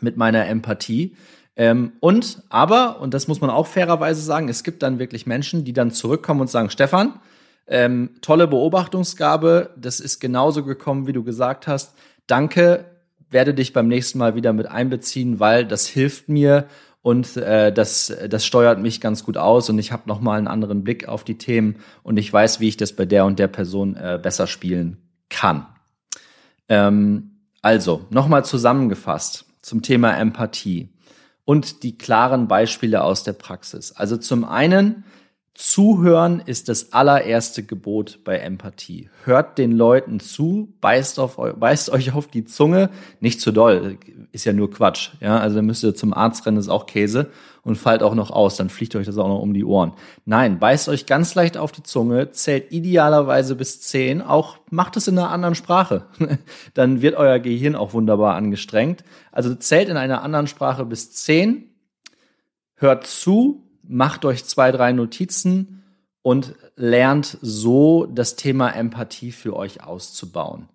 mit 0.00 0.16
meiner 0.16 0.46
Empathie. 0.46 1.16
Ähm, 1.54 1.92
und 2.00 2.42
aber, 2.48 3.00
und 3.00 3.14
das 3.14 3.28
muss 3.28 3.40
man 3.40 3.50
auch 3.50 3.66
fairerweise 3.66 4.20
sagen, 4.20 4.48
es 4.48 4.64
gibt 4.64 4.82
dann 4.82 4.98
wirklich 4.98 5.26
Menschen, 5.26 5.64
die 5.64 5.72
dann 5.72 5.90
zurückkommen 5.90 6.42
und 6.42 6.50
sagen, 6.50 6.70
Stefan, 6.70 7.20
ähm, 7.66 8.10
tolle 8.20 8.46
Beobachtungsgabe, 8.46 9.70
das 9.76 10.00
ist 10.00 10.20
genauso 10.20 10.64
gekommen, 10.64 11.06
wie 11.06 11.12
du 11.12 11.24
gesagt 11.24 11.66
hast. 11.66 11.94
Danke, 12.26 12.84
werde 13.30 13.54
dich 13.54 13.72
beim 13.72 13.88
nächsten 13.88 14.18
Mal 14.18 14.34
wieder 14.34 14.52
mit 14.52 14.66
einbeziehen, 14.66 15.40
weil 15.40 15.64
das 15.64 15.86
hilft 15.86 16.28
mir 16.28 16.66
und 17.06 17.36
äh, 17.36 17.72
das, 17.72 18.12
das 18.28 18.44
steuert 18.44 18.80
mich 18.80 19.00
ganz 19.00 19.22
gut 19.22 19.36
aus 19.36 19.70
und 19.70 19.78
ich 19.78 19.92
habe 19.92 20.08
nochmal 20.08 20.38
einen 20.38 20.48
anderen 20.48 20.82
Blick 20.82 21.06
auf 21.06 21.22
die 21.22 21.38
Themen 21.38 21.76
und 22.02 22.16
ich 22.16 22.32
weiß, 22.32 22.58
wie 22.58 22.66
ich 22.66 22.76
das 22.76 22.94
bei 22.94 23.04
der 23.04 23.26
und 23.26 23.38
der 23.38 23.46
Person 23.46 23.94
äh, 23.94 24.18
besser 24.20 24.48
spielen 24.48 24.96
kann. 25.30 25.66
Ähm, 26.68 27.42
also, 27.62 28.04
nochmal 28.10 28.44
zusammengefasst 28.44 29.44
zum 29.62 29.82
Thema 29.82 30.18
Empathie 30.18 30.88
und 31.44 31.84
die 31.84 31.96
klaren 31.96 32.48
Beispiele 32.48 33.04
aus 33.04 33.22
der 33.22 33.34
Praxis. 33.34 33.92
Also 33.92 34.16
zum 34.16 34.44
einen 34.44 35.04
Zuhören 35.56 36.42
ist 36.44 36.68
das 36.68 36.92
allererste 36.92 37.62
Gebot 37.62 38.18
bei 38.24 38.36
Empathie. 38.36 39.08
Hört 39.24 39.56
den 39.56 39.72
Leuten 39.72 40.20
zu, 40.20 40.74
beißt, 40.82 41.18
auf, 41.18 41.36
beißt 41.36 41.88
euch 41.88 42.12
auf 42.12 42.26
die 42.26 42.44
Zunge. 42.44 42.90
Nicht 43.20 43.40
zu 43.40 43.52
doll, 43.52 43.96
ist 44.32 44.44
ja 44.44 44.52
nur 44.52 44.70
Quatsch. 44.70 45.12
Ja, 45.20 45.38
also 45.38 45.56
dann 45.56 45.64
müsst 45.64 45.82
ihr 45.82 45.94
zum 45.94 46.12
Arzt 46.12 46.44
rennen, 46.44 46.58
ist 46.58 46.68
auch 46.68 46.84
Käse 46.84 47.30
und 47.62 47.76
fallt 47.76 48.02
auch 48.02 48.14
noch 48.14 48.30
aus, 48.30 48.56
dann 48.56 48.68
fliegt 48.68 48.94
euch 48.96 49.06
das 49.06 49.16
auch 49.16 49.28
noch 49.28 49.40
um 49.40 49.54
die 49.54 49.64
Ohren. 49.64 49.94
Nein, 50.26 50.58
beißt 50.58 50.90
euch 50.90 51.06
ganz 51.06 51.34
leicht 51.34 51.56
auf 51.56 51.72
die 51.72 51.82
Zunge, 51.82 52.30
zählt 52.32 52.70
idealerweise 52.70 53.56
bis 53.56 53.80
zehn, 53.80 54.20
auch 54.20 54.58
macht 54.70 54.98
es 54.98 55.08
in 55.08 55.18
einer 55.18 55.30
anderen 55.30 55.54
Sprache. 55.54 56.04
dann 56.74 57.00
wird 57.00 57.16
euer 57.16 57.38
Gehirn 57.38 57.76
auch 57.76 57.94
wunderbar 57.94 58.34
angestrengt. 58.34 59.04
Also 59.32 59.54
zählt 59.54 59.88
in 59.88 59.96
einer 59.96 60.22
anderen 60.22 60.48
Sprache 60.48 60.84
bis 60.84 61.12
zehn, 61.12 61.70
hört 62.74 63.06
zu, 63.06 63.65
macht 63.88 64.24
euch 64.24 64.44
zwei, 64.44 64.72
drei 64.72 64.92
Notizen 64.92 65.82
und 66.22 66.54
lernt 66.76 67.38
so 67.40 68.06
das 68.06 68.36
Thema 68.36 68.70
Empathie 68.70 69.32
für 69.32 69.54
euch 69.54 69.84
auszubauen. 69.84 70.68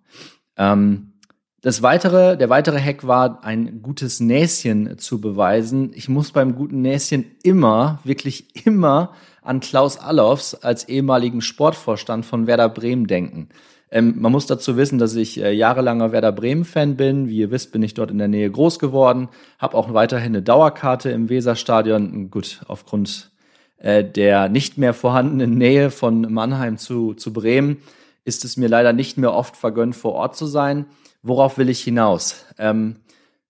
Ähm, 0.56 1.12
das 1.60 1.80
weitere, 1.82 2.36
der 2.36 2.50
weitere 2.50 2.80
Hack 2.80 3.06
war, 3.06 3.44
ein 3.44 3.82
gutes 3.82 4.18
Näschen 4.18 4.98
zu 4.98 5.20
beweisen. 5.20 5.92
Ich 5.94 6.08
muss 6.08 6.32
beim 6.32 6.56
guten 6.56 6.82
Näschen 6.82 7.24
immer, 7.44 8.00
wirklich 8.02 8.66
immer 8.66 9.12
an 9.42 9.60
Klaus 9.60 9.96
Allofs 9.96 10.54
als 10.54 10.88
ehemaligen 10.88 11.40
Sportvorstand 11.40 12.26
von 12.26 12.48
Werder 12.48 12.68
Bremen 12.68 13.06
denken. 13.06 13.48
Ähm, 13.92 14.14
man 14.16 14.32
muss 14.32 14.46
dazu 14.46 14.78
wissen, 14.78 14.98
dass 14.98 15.14
ich 15.14 15.38
äh, 15.38 15.52
jahrelanger 15.52 16.12
Werder 16.12 16.32
Bremen-Fan 16.32 16.96
bin. 16.96 17.28
Wie 17.28 17.36
ihr 17.36 17.50
wisst, 17.50 17.72
bin 17.72 17.82
ich 17.82 17.92
dort 17.92 18.10
in 18.10 18.16
der 18.16 18.26
Nähe 18.26 18.50
groß 18.50 18.78
geworden, 18.78 19.28
habe 19.58 19.76
auch 19.76 19.92
weiterhin 19.92 20.32
eine 20.32 20.42
Dauerkarte 20.42 21.10
im 21.10 21.28
Weserstadion. 21.28 22.30
Gut, 22.30 22.62
aufgrund 22.66 23.30
äh, 23.76 24.02
der 24.02 24.48
nicht 24.48 24.78
mehr 24.78 24.94
vorhandenen 24.94 25.58
Nähe 25.58 25.90
von 25.90 26.32
Mannheim 26.32 26.78
zu, 26.78 27.12
zu 27.12 27.34
Bremen 27.34 27.82
ist 28.24 28.46
es 28.46 28.56
mir 28.56 28.68
leider 28.68 28.94
nicht 28.94 29.18
mehr 29.18 29.34
oft 29.34 29.56
vergönnt, 29.56 29.94
vor 29.94 30.12
Ort 30.12 30.36
zu 30.36 30.46
sein. 30.46 30.86
Worauf 31.22 31.58
will 31.58 31.68
ich 31.68 31.82
hinaus? 31.82 32.46
Ähm, 32.58 32.96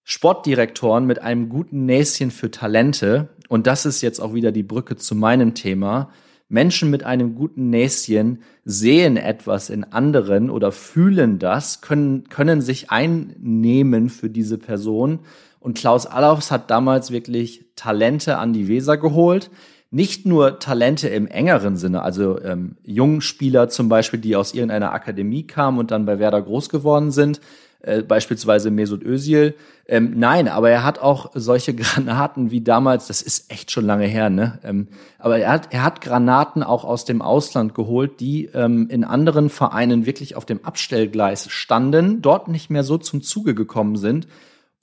Sportdirektoren 0.03 1.07
mit 1.07 1.23
einem 1.23 1.49
guten 1.51 1.87
Näschen 1.87 2.33
für 2.33 2.51
Talente, 2.51 3.29
und 3.49 3.69
das 3.69 3.87
ist 3.87 4.01
jetzt 4.01 4.19
auch 4.19 4.35
wieder 4.35 4.51
die 4.51 4.65
Brücke 4.65 4.97
zu 4.97 5.15
meinem 5.15 5.55
Thema, 5.55 6.11
Menschen 6.53 6.91
mit 6.91 7.03
einem 7.03 7.35
guten 7.35 7.71
Näschen 7.71 8.43
sehen 8.63 9.17
etwas 9.17 9.71
in 9.71 9.85
anderen 9.85 10.51
oder 10.51 10.71
fühlen 10.71 11.39
das, 11.39 11.81
können, 11.81 12.29
können 12.29 12.61
sich 12.61 12.91
einnehmen 12.91 14.11
für 14.11 14.29
diese 14.29 14.59
Person. 14.59 15.21
Und 15.61 15.79
Klaus 15.79 16.05
Allofs 16.05 16.51
hat 16.51 16.71
damals 16.71 17.11
wirklich 17.11 17.65
Talente 17.75 18.37
an 18.37 18.53
die 18.53 18.69
Weser 18.69 18.99
geholt. 18.99 19.51
Nicht 19.91 20.27
nur 20.27 20.59
Talente 20.59 21.09
im 21.09 21.27
engeren 21.27 21.77
Sinne, 21.77 22.03
also 22.03 22.39
ähm, 22.43 22.77
Jungspieler 22.85 23.71
zum 23.71 23.89
Beispiel, 23.89 24.21
die 24.21 24.37
aus 24.37 24.53
irgendeiner 24.53 24.93
Akademie 24.93 25.47
kamen 25.47 25.79
und 25.79 25.91
dann 25.91 26.05
bei 26.05 26.19
Werder 26.19 26.43
groß 26.43 26.69
geworden 26.69 27.13
sind, 27.13 27.41
äh, 27.83 28.03
beispielsweise 28.03 28.71
Mesut 28.71 29.03
Özil. 29.05 29.55
Ähm, 29.87 30.15
nein, 30.17 30.49
aber 30.49 30.71
er 30.71 30.85
hat 30.85 31.01
auch 31.01 31.33
solche 31.35 31.75
Granaten 31.77 32.51
wie 32.51 32.61
damals, 32.61 33.09
das 33.09 33.23
ist 33.23 33.51
echt 33.53 33.71
schon 33.71 33.85
lange 33.85 34.07
her, 34.07 34.31
ne? 34.31 34.59
Ähm, 34.63 34.89
aber 35.19 35.39
er 35.39 35.51
hat, 35.51 35.73
er 35.73 35.83
hat 35.83 36.01
Granaten 36.01 36.63
auch 36.63 36.85
aus 36.85 37.05
dem 37.05 37.23
Ausland 37.23 37.75
geholt, 37.75 38.21
die 38.21 38.47
ähm, 38.55 38.89
in 38.89 39.05
anderen 39.05 39.51
Vereinen 39.51 40.07
wirklich 40.07 40.37
auf 40.37 40.47
dem 40.47 40.65
Abstellgleis 40.65 41.51
standen, 41.51 42.23
dort 42.23 42.49
nicht 42.49 42.71
mehr 42.71 42.85
so 42.85 42.99
zum 42.99 43.23
Zuge 43.23 43.55
gekommen 43.55 43.97
sind 43.97 44.29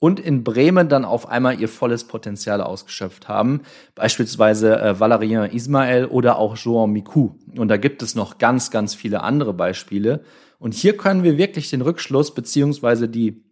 und 0.00 0.18
in 0.18 0.42
Bremen 0.42 0.88
dann 0.88 1.04
auf 1.04 1.28
einmal 1.28 1.60
ihr 1.60 1.68
volles 1.68 2.04
Potenzial 2.04 2.60
ausgeschöpft 2.60 3.28
haben. 3.28 3.60
Beispielsweise 3.94 4.80
äh, 4.80 4.98
Valerien 4.98 5.50
Ismael 5.50 6.06
oder 6.06 6.38
auch 6.38 6.56
Joan 6.56 6.90
Miku. 6.90 7.30
Und 7.56 7.68
da 7.68 7.76
gibt 7.76 8.02
es 8.02 8.14
noch 8.14 8.38
ganz, 8.38 8.70
ganz 8.70 8.94
viele 8.94 9.22
andere 9.22 9.52
Beispiele. 9.52 10.24
Und 10.60 10.74
hier 10.74 10.96
können 10.96 11.24
wir 11.24 11.38
wirklich 11.38 11.70
den 11.70 11.80
Rückschluss 11.80 12.34
beziehungsweise 12.34 13.08
die, 13.08 13.42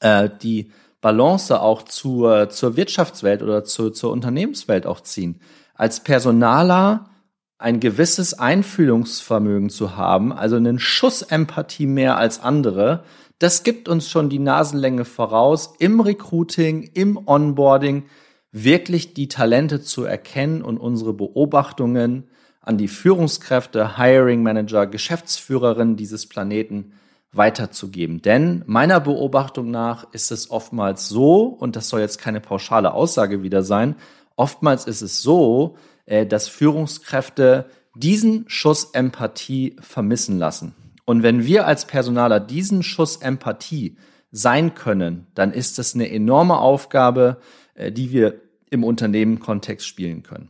äh, 0.00 0.30
die 0.42 0.72
Balance 1.02 1.60
auch 1.60 1.82
zur, 1.82 2.48
zur 2.48 2.76
Wirtschaftswelt 2.76 3.42
oder 3.42 3.64
zur, 3.64 3.92
zur 3.92 4.10
Unternehmenswelt 4.10 4.86
auch 4.86 5.02
ziehen. 5.02 5.40
Als 5.74 6.02
Personaler 6.02 7.10
ein 7.58 7.80
gewisses 7.80 8.34
Einfühlungsvermögen 8.34 9.68
zu 9.68 9.96
haben, 9.96 10.32
also 10.32 10.56
einen 10.56 10.78
Schuss 10.78 11.20
Empathie 11.20 11.86
mehr 11.86 12.16
als 12.16 12.40
andere, 12.40 13.04
das 13.38 13.62
gibt 13.62 13.88
uns 13.88 14.08
schon 14.08 14.30
die 14.30 14.38
Nasenlänge 14.38 15.04
voraus, 15.04 15.74
im 15.78 16.00
Recruiting, 16.00 16.82
im 16.94 17.20
Onboarding 17.28 18.04
wirklich 18.52 19.12
die 19.12 19.28
Talente 19.28 19.82
zu 19.82 20.04
erkennen 20.04 20.62
und 20.62 20.78
unsere 20.78 21.12
Beobachtungen 21.12 22.30
an 22.62 22.78
die 22.78 22.88
Führungskräfte, 22.88 23.98
Hiring 23.98 24.42
Manager, 24.42 24.86
Geschäftsführerinnen 24.86 25.96
dieses 25.96 26.26
Planeten 26.26 26.92
weiterzugeben. 27.32 28.22
Denn 28.22 28.62
meiner 28.66 29.00
Beobachtung 29.00 29.70
nach 29.70 30.06
ist 30.12 30.30
es 30.30 30.50
oftmals 30.50 31.08
so, 31.08 31.44
und 31.44 31.76
das 31.76 31.88
soll 31.88 32.00
jetzt 32.00 32.18
keine 32.18 32.40
pauschale 32.40 32.94
Aussage 32.94 33.42
wieder 33.42 33.62
sein, 33.62 33.96
oftmals 34.36 34.86
ist 34.86 35.02
es 35.02 35.22
so, 35.22 35.76
äh, 36.06 36.26
dass 36.26 36.48
Führungskräfte 36.48 37.66
diesen 37.94 38.44
Schuss 38.48 38.90
Empathie 38.92 39.76
vermissen 39.80 40.38
lassen. 40.38 40.74
Und 41.04 41.22
wenn 41.22 41.44
wir 41.44 41.66
als 41.66 41.86
Personaler 41.86 42.38
diesen 42.38 42.82
Schuss 42.82 43.16
Empathie 43.16 43.96
sein 44.30 44.74
können, 44.74 45.26
dann 45.34 45.52
ist 45.52 45.78
das 45.78 45.94
eine 45.94 46.10
enorme 46.10 46.58
Aufgabe, 46.58 47.38
äh, 47.74 47.90
die 47.90 48.12
wir 48.12 48.40
im 48.70 48.84
Unternehmen-Kontext 48.84 49.86
spielen 49.86 50.22
können. 50.22 50.48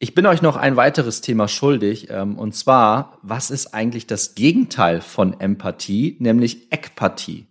Ich 0.00 0.14
bin 0.14 0.26
euch 0.26 0.42
noch 0.42 0.54
ein 0.54 0.76
weiteres 0.76 1.22
Thema 1.22 1.48
schuldig, 1.48 2.08
ähm, 2.08 2.38
und 2.38 2.54
zwar, 2.54 3.18
was 3.22 3.50
ist 3.50 3.74
eigentlich 3.74 4.06
das 4.06 4.36
Gegenteil 4.36 5.00
von 5.00 5.40
Empathie, 5.40 6.16
nämlich 6.20 6.70
Ekpathie? 6.70 7.48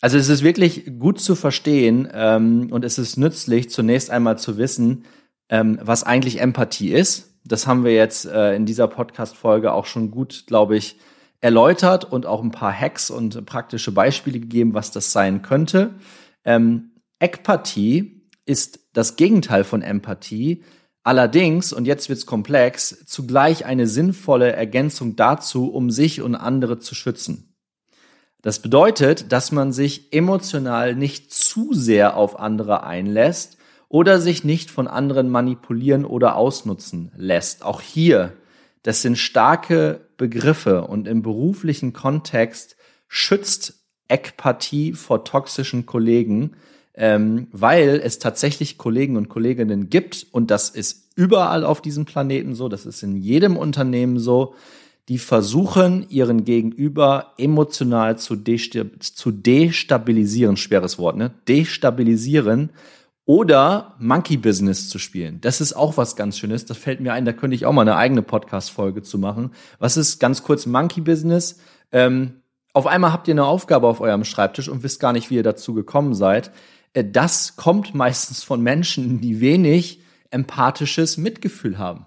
Also 0.00 0.18
es 0.18 0.28
ist 0.28 0.44
wirklich 0.44 0.98
gut 1.00 1.20
zu 1.20 1.34
verstehen 1.34 2.08
ähm, 2.12 2.68
und 2.70 2.84
es 2.84 2.96
ist 2.96 3.16
nützlich, 3.16 3.70
zunächst 3.70 4.10
einmal 4.10 4.38
zu 4.38 4.56
wissen, 4.56 5.04
ähm, 5.48 5.80
was 5.82 6.04
eigentlich 6.04 6.40
Empathie 6.40 6.92
ist. 6.92 7.40
Das 7.44 7.66
haben 7.66 7.84
wir 7.84 7.92
jetzt 7.92 8.24
äh, 8.26 8.54
in 8.54 8.64
dieser 8.64 8.86
Podcast-Folge 8.86 9.72
auch 9.72 9.86
schon 9.86 10.12
gut, 10.12 10.44
glaube 10.46 10.76
ich, 10.76 10.96
erläutert 11.40 12.04
und 12.04 12.24
auch 12.24 12.40
ein 12.40 12.52
paar 12.52 12.72
Hacks 12.72 13.10
und 13.10 13.44
praktische 13.46 13.90
Beispiele 13.90 14.38
gegeben, 14.38 14.74
was 14.74 14.92
das 14.92 15.10
sein 15.10 15.42
könnte. 15.42 15.94
Ähm, 16.44 16.92
Ekpathie 17.18 18.28
ist 18.46 18.78
das 18.92 19.16
Gegenteil 19.16 19.64
von 19.64 19.82
Empathie, 19.82 20.62
Allerdings, 21.04 21.72
und 21.72 21.86
jetzt 21.86 22.08
wird's 22.08 22.26
komplex, 22.26 23.04
zugleich 23.06 23.64
eine 23.64 23.86
sinnvolle 23.86 24.52
Ergänzung 24.52 25.16
dazu, 25.16 25.72
um 25.72 25.90
sich 25.90 26.22
und 26.22 26.36
andere 26.36 26.78
zu 26.78 26.94
schützen. 26.94 27.56
Das 28.40 28.60
bedeutet, 28.60 29.30
dass 29.32 29.52
man 29.52 29.72
sich 29.72 30.12
emotional 30.12 30.94
nicht 30.94 31.32
zu 31.32 31.72
sehr 31.72 32.16
auf 32.16 32.38
andere 32.38 32.84
einlässt 32.84 33.56
oder 33.88 34.20
sich 34.20 34.42
nicht 34.42 34.70
von 34.70 34.88
anderen 34.88 35.28
manipulieren 35.28 36.04
oder 36.04 36.36
ausnutzen 36.36 37.12
lässt. 37.16 37.64
Auch 37.64 37.80
hier, 37.80 38.32
das 38.82 39.02
sind 39.02 39.16
starke 39.16 40.08
Begriffe 40.16 40.82
und 40.86 41.06
im 41.06 41.22
beruflichen 41.22 41.92
Kontext 41.92 42.76
schützt 43.06 43.74
Ekpathie 44.08 44.92
vor 44.92 45.24
toxischen 45.24 45.86
Kollegen, 45.86 46.56
ähm, 46.94 47.48
weil 47.52 48.00
es 48.04 48.18
tatsächlich 48.18 48.78
Kollegen 48.78 49.16
und 49.16 49.28
Kolleginnen 49.28 49.88
gibt 49.88 50.26
und 50.32 50.50
das 50.50 50.70
ist 50.70 51.10
überall 51.16 51.64
auf 51.64 51.80
diesem 51.80 52.04
Planeten 52.04 52.54
so, 52.54 52.68
das 52.68 52.86
ist 52.86 53.02
in 53.02 53.16
jedem 53.16 53.56
Unternehmen 53.56 54.18
so, 54.18 54.54
die 55.08 55.18
versuchen, 55.18 56.06
ihren 56.10 56.44
Gegenüber 56.44 57.32
emotional 57.36 58.18
zu, 58.18 58.36
zu 58.36 59.30
destabilisieren, 59.30 60.56
schweres 60.56 60.98
Wort, 60.98 61.16
ne? 61.16 61.32
Destabilisieren 61.48 62.70
oder 63.24 63.94
Monkey 63.98 64.36
Business 64.36 64.88
zu 64.88 64.98
spielen. 64.98 65.40
Das 65.40 65.60
ist 65.60 65.72
auch 65.74 65.96
was 65.96 66.16
ganz 66.16 66.38
Schönes. 66.38 66.66
Das 66.66 66.76
fällt 66.76 67.00
mir 67.00 67.12
ein, 67.12 67.24
da 67.24 67.32
könnte 67.32 67.54
ich 67.54 67.66
auch 67.66 67.72
mal 67.72 67.82
eine 67.82 67.96
eigene 67.96 68.22
Podcast-Folge 68.22 69.02
zu 69.02 69.18
machen. 69.18 69.50
Was 69.78 69.96
ist 69.96 70.18
ganz 70.18 70.42
kurz 70.42 70.66
Monkey 70.66 71.00
Business? 71.00 71.58
Ähm, 71.90 72.42
auf 72.72 72.86
einmal 72.86 73.12
habt 73.12 73.28
ihr 73.28 73.34
eine 73.34 73.44
Aufgabe 73.44 73.86
auf 73.86 74.00
eurem 74.00 74.24
Schreibtisch 74.24 74.68
und 74.68 74.82
wisst 74.82 75.00
gar 75.00 75.12
nicht, 75.12 75.30
wie 75.30 75.36
ihr 75.36 75.42
dazu 75.42 75.74
gekommen 75.74 76.14
seid. 76.14 76.52
Äh, 76.92 77.04
das 77.04 77.56
kommt 77.56 77.94
meistens 77.94 78.42
von 78.42 78.62
Menschen, 78.62 79.20
die 79.20 79.40
wenig 79.40 80.00
empathisches 80.30 81.16
Mitgefühl 81.16 81.78
haben. 81.78 82.06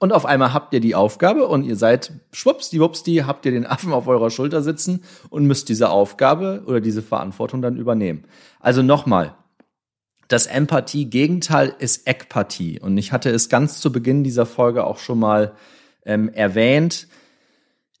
Und 0.00 0.12
auf 0.12 0.26
einmal 0.26 0.52
habt 0.52 0.74
ihr 0.74 0.80
die 0.80 0.94
Aufgabe 0.94 1.46
und 1.46 1.64
ihr 1.64 1.76
seid 1.76 2.12
schwuppsdiwuppsdi, 2.32 3.24
habt 3.26 3.46
ihr 3.46 3.52
den 3.52 3.66
Affen 3.66 3.92
auf 3.92 4.06
eurer 4.06 4.30
Schulter 4.30 4.62
sitzen 4.62 5.02
und 5.30 5.46
müsst 5.46 5.68
diese 5.68 5.88
Aufgabe 5.88 6.64
oder 6.66 6.80
diese 6.80 7.00
Verantwortung 7.00 7.62
dann 7.62 7.76
übernehmen. 7.76 8.24
Also 8.60 8.82
nochmal, 8.82 9.34
das 10.28 10.46
Empathie-Gegenteil 10.46 11.74
ist 11.78 12.06
Ekpathie. 12.08 12.80
Und 12.80 12.98
ich 12.98 13.12
hatte 13.12 13.30
es 13.30 13.48
ganz 13.48 13.80
zu 13.80 13.92
Beginn 13.92 14.24
dieser 14.24 14.46
Folge 14.46 14.84
auch 14.84 14.98
schon 14.98 15.18
mal 15.18 15.54
ähm, 16.04 16.28
erwähnt. 16.28 17.06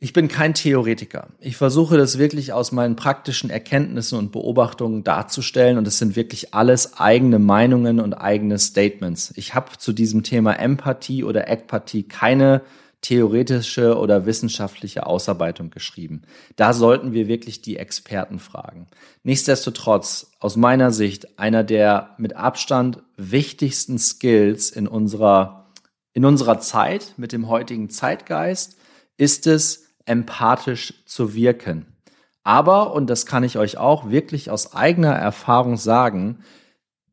Ich 0.04 0.12
bin 0.12 0.28
kein 0.28 0.52
Theoretiker. 0.52 1.28
Ich 1.40 1.56
versuche 1.56 1.96
das 1.96 2.18
wirklich 2.18 2.52
aus 2.52 2.72
meinen 2.72 2.94
praktischen 2.94 3.48
Erkenntnissen 3.48 4.18
und 4.18 4.32
Beobachtungen 4.32 5.02
darzustellen 5.02 5.78
und 5.78 5.88
es 5.88 5.96
sind 5.96 6.14
wirklich 6.14 6.52
alles 6.52 6.98
eigene 6.98 7.38
Meinungen 7.38 8.00
und 8.00 8.12
eigene 8.12 8.58
Statements. 8.58 9.32
Ich 9.34 9.54
habe 9.54 9.78
zu 9.78 9.94
diesem 9.94 10.22
Thema 10.22 10.58
Empathie 10.58 11.24
oder 11.24 11.48
Ekpathie 11.48 12.02
keine 12.02 12.60
theoretische 13.00 13.96
oder 13.96 14.26
wissenschaftliche 14.26 15.06
Ausarbeitung 15.06 15.70
geschrieben. 15.70 16.20
Da 16.56 16.74
sollten 16.74 17.14
wir 17.14 17.26
wirklich 17.26 17.62
die 17.62 17.78
Experten 17.78 18.38
fragen. 18.38 18.88
Nichtsdestotrotz, 19.22 20.32
aus 20.38 20.56
meiner 20.56 20.90
Sicht, 20.90 21.38
einer 21.38 21.64
der 21.64 22.10
mit 22.18 22.36
Abstand 22.36 23.02
wichtigsten 23.16 23.98
Skills 23.98 24.68
in 24.68 24.86
unserer, 24.86 25.70
in 26.12 26.26
unserer 26.26 26.60
Zeit 26.60 27.14
mit 27.16 27.32
dem 27.32 27.48
heutigen 27.48 27.88
Zeitgeist 27.88 28.76
ist 29.16 29.46
es, 29.46 29.83
empathisch 30.06 30.94
zu 31.06 31.34
wirken. 31.34 31.86
Aber, 32.42 32.92
und 32.92 33.08
das 33.08 33.24
kann 33.24 33.42
ich 33.42 33.56
euch 33.56 33.78
auch 33.78 34.10
wirklich 34.10 34.50
aus 34.50 34.74
eigener 34.74 35.12
Erfahrung 35.12 35.76
sagen, 35.76 36.40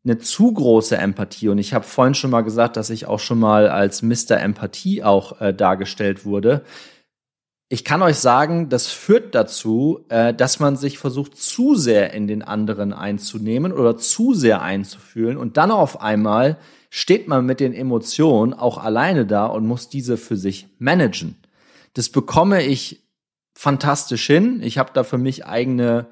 eine 0.04 0.18
zu 0.18 0.52
große 0.52 0.98
Empathie, 0.98 1.50
und 1.50 1.58
ich 1.58 1.74
habe 1.74 1.86
vorhin 1.86 2.16
schon 2.16 2.32
mal 2.32 2.42
gesagt, 2.42 2.76
dass 2.76 2.90
ich 2.90 3.06
auch 3.06 3.20
schon 3.20 3.40
mal 3.40 3.70
als 3.70 4.02
Mr. 4.02 4.40
Empathie 4.40 5.04
auch 5.04 5.40
äh, 5.40 5.54
dargestellt 5.54 6.26
wurde. 6.26 6.64
Ich 7.70 7.86
kann 7.86 8.02
euch 8.02 8.18
sagen, 8.18 8.68
das 8.68 8.88
führt 8.88 9.36
dazu, 9.36 10.04
äh, 10.10 10.34
dass 10.34 10.60
man 10.60 10.76
sich 10.76 10.98
versucht, 10.98 11.38
zu 11.38 11.76
sehr 11.76 12.14
in 12.14 12.28
den 12.28 12.42
anderen 12.42 12.94
einzunehmen 12.94 13.72
oder 13.72 13.96
zu 13.96 14.34
sehr 14.34 14.62
einzufühlen 14.62 15.38
und 15.38 15.58
dann 15.58 15.72
auf 15.72 16.02
einmal 16.02 16.58
steht 16.90 17.28
man 17.28 17.46
mit 17.46 17.60
den 17.62 17.74
Emotionen 17.74 18.54
auch 18.54 18.78
alleine 18.78 19.26
da 19.26 19.46
und 19.46 19.66
muss 19.66 19.88
diese 19.88 20.18
für 20.18 20.36
sich 20.36 20.68
managen. 20.80 21.38
Das 21.94 22.10
bekomme 22.10 22.64
ich 22.64 23.04
fantastisch 23.54 24.26
hin. 24.28 24.62
Ich 24.64 24.78
habe 24.78 24.92
da 24.94 25.04
für 25.04 25.18
mich 25.18 25.46
eigene 25.46 26.08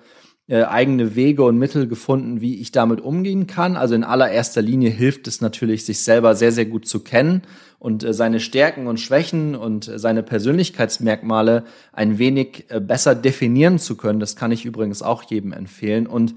äh, 0.50 0.64
eigene 0.64 1.16
Wege 1.16 1.44
und 1.44 1.60
Mittel 1.60 1.88
gefunden, 1.88 2.42
wie 2.42 2.60
ich 2.60 2.72
damit 2.72 3.02
umgehen 3.02 3.46
kann. 3.46 3.78
Also 3.78 3.94
in 3.94 4.04
allererster 4.04 4.64
Linie 4.64 4.90
hilft 4.90 5.28
es 5.28 5.42
natürlich, 5.42 5.86
sich 5.86 6.00
selber 6.00 6.34
sehr, 6.34 6.52
sehr 6.52 6.66
gut 6.66 6.88
zu 6.88 7.02
kennen 7.02 7.44
und 7.78 8.04
äh, 8.04 8.16
seine 8.16 8.40
Stärken 8.40 8.88
und 8.88 9.00
Schwächen 9.00 9.56
und 9.56 9.88
äh, 9.88 10.00
seine 10.00 10.24
Persönlichkeitsmerkmale 10.24 11.66
ein 11.94 12.18
wenig 12.18 12.66
äh, 12.70 12.80
besser 12.80 13.14
definieren 13.14 13.78
zu 13.78 13.96
können. 13.96 14.20
Das 14.20 14.36
kann 14.36 14.52
ich 14.52 14.66
übrigens 14.66 15.04
auch 15.04 15.22
jedem 15.22 15.54
empfehlen. 15.54 16.08
Und 16.08 16.34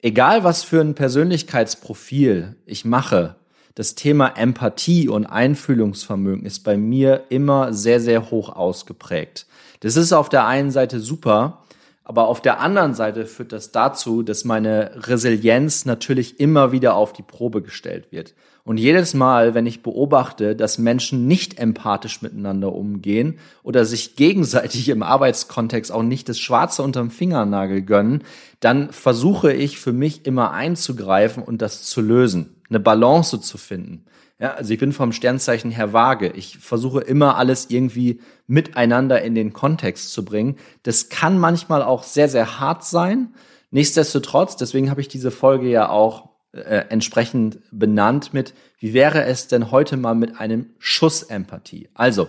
egal 0.00 0.44
was 0.44 0.64
für 0.64 0.80
ein 0.80 0.94
Persönlichkeitsprofil 0.94 2.56
ich 2.64 2.86
mache, 2.86 3.36
das 3.74 3.94
Thema 3.94 4.36
Empathie 4.36 5.08
und 5.08 5.26
Einfühlungsvermögen 5.26 6.44
ist 6.44 6.60
bei 6.60 6.76
mir 6.76 7.24
immer 7.30 7.72
sehr, 7.72 8.00
sehr 8.00 8.30
hoch 8.30 8.50
ausgeprägt. 8.50 9.46
Das 9.80 9.96
ist 9.96 10.12
auf 10.12 10.28
der 10.28 10.46
einen 10.46 10.70
Seite 10.70 11.00
super, 11.00 11.62
aber 12.04 12.28
auf 12.28 12.42
der 12.42 12.60
anderen 12.60 12.94
Seite 12.94 13.26
führt 13.26 13.52
das 13.52 13.72
dazu, 13.72 14.22
dass 14.22 14.44
meine 14.44 14.90
Resilienz 15.06 15.86
natürlich 15.86 16.40
immer 16.40 16.72
wieder 16.72 16.94
auf 16.94 17.12
die 17.12 17.22
Probe 17.22 17.62
gestellt 17.62 18.10
wird. 18.10 18.34
Und 18.64 18.76
jedes 18.76 19.14
Mal, 19.14 19.54
wenn 19.54 19.66
ich 19.66 19.82
beobachte, 19.82 20.54
dass 20.54 20.78
Menschen 20.78 21.26
nicht 21.26 21.58
empathisch 21.58 22.22
miteinander 22.22 22.72
umgehen 22.72 23.38
oder 23.64 23.84
sich 23.84 24.14
gegenseitig 24.14 24.88
im 24.88 25.02
Arbeitskontext 25.02 25.90
auch 25.90 26.04
nicht 26.04 26.28
das 26.28 26.38
Schwarze 26.38 26.82
unterm 26.82 27.10
Fingernagel 27.10 27.82
gönnen, 27.82 28.22
dann 28.60 28.92
versuche 28.92 29.52
ich 29.52 29.78
für 29.78 29.92
mich 29.92 30.26
immer 30.26 30.52
einzugreifen 30.52 31.42
und 31.42 31.60
das 31.60 31.84
zu 31.84 32.00
lösen 32.00 32.61
eine 32.72 32.80
Balance 32.80 33.40
zu 33.40 33.58
finden. 33.58 34.04
Ja, 34.38 34.54
also 34.54 34.72
ich 34.72 34.80
bin 34.80 34.92
vom 34.92 35.12
Sternzeichen 35.12 35.70
her 35.70 35.92
vage. 35.92 36.32
Ich 36.32 36.58
versuche 36.58 37.00
immer 37.00 37.36
alles 37.36 37.70
irgendwie 37.70 38.20
miteinander 38.48 39.22
in 39.22 39.36
den 39.36 39.52
Kontext 39.52 40.12
zu 40.12 40.24
bringen. 40.24 40.56
Das 40.82 41.08
kann 41.10 41.38
manchmal 41.38 41.82
auch 41.82 42.02
sehr, 42.02 42.28
sehr 42.28 42.58
hart 42.58 42.84
sein. 42.84 43.34
Nichtsdestotrotz, 43.70 44.56
deswegen 44.56 44.90
habe 44.90 45.00
ich 45.00 45.08
diese 45.08 45.30
Folge 45.30 45.68
ja 45.68 45.88
auch 45.88 46.30
äh, 46.52 46.84
entsprechend 46.88 47.60
benannt 47.70 48.34
mit, 48.34 48.52
wie 48.78 48.94
wäre 48.94 49.24
es 49.24 49.46
denn 49.46 49.70
heute 49.70 49.96
mal 49.96 50.14
mit 50.14 50.40
einem 50.40 50.70
Schuss 50.78 51.22
Empathie? 51.22 51.88
Also, 51.94 52.28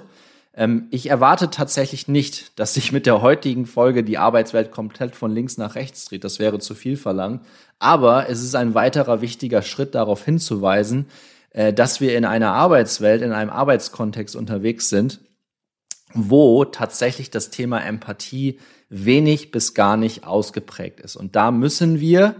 ähm, 0.55 0.87
ich 0.91 1.09
erwarte 1.09 1.49
tatsächlich 1.49 2.07
nicht, 2.07 2.59
dass 2.59 2.75
sich 2.75 2.91
mit 2.91 3.05
der 3.05 3.21
heutigen 3.21 3.65
Folge 3.65 4.03
die 4.03 4.19
Arbeitswelt 4.19 4.71
komplett 4.71 5.15
von 5.15 5.31
links 5.31 5.57
nach 5.57 5.75
rechts 5.75 6.05
dreht. 6.05 6.23
Das 6.23 6.37
wäre 6.39 6.59
zu 6.59 6.75
viel 6.75 6.95
verlangt. 6.95 7.41
Aber 7.83 8.29
es 8.29 8.41
ist 8.41 8.55
ein 8.55 8.75
weiterer 8.75 9.19
wichtiger 9.19 9.61
Schritt 9.61 9.93
darauf 9.93 10.23
hinzuweisen, 10.23 11.07
äh, 11.49 11.73
dass 11.73 11.99
wir 11.99 12.17
in 12.17 12.23
einer 12.23 12.53
Arbeitswelt, 12.53 13.21
in 13.21 13.33
einem 13.33 13.49
Arbeitskontext 13.49 14.37
unterwegs 14.37 14.87
sind, 14.87 15.19
wo 16.13 16.63
tatsächlich 16.63 17.29
das 17.29 17.49
Thema 17.49 17.79
Empathie 17.83 18.57
wenig 18.87 19.51
bis 19.51 19.73
gar 19.73 19.97
nicht 19.97 20.23
ausgeprägt 20.23 21.01
ist. 21.01 21.17
Und 21.17 21.35
da 21.35 21.51
müssen 21.51 21.99
wir 21.99 22.35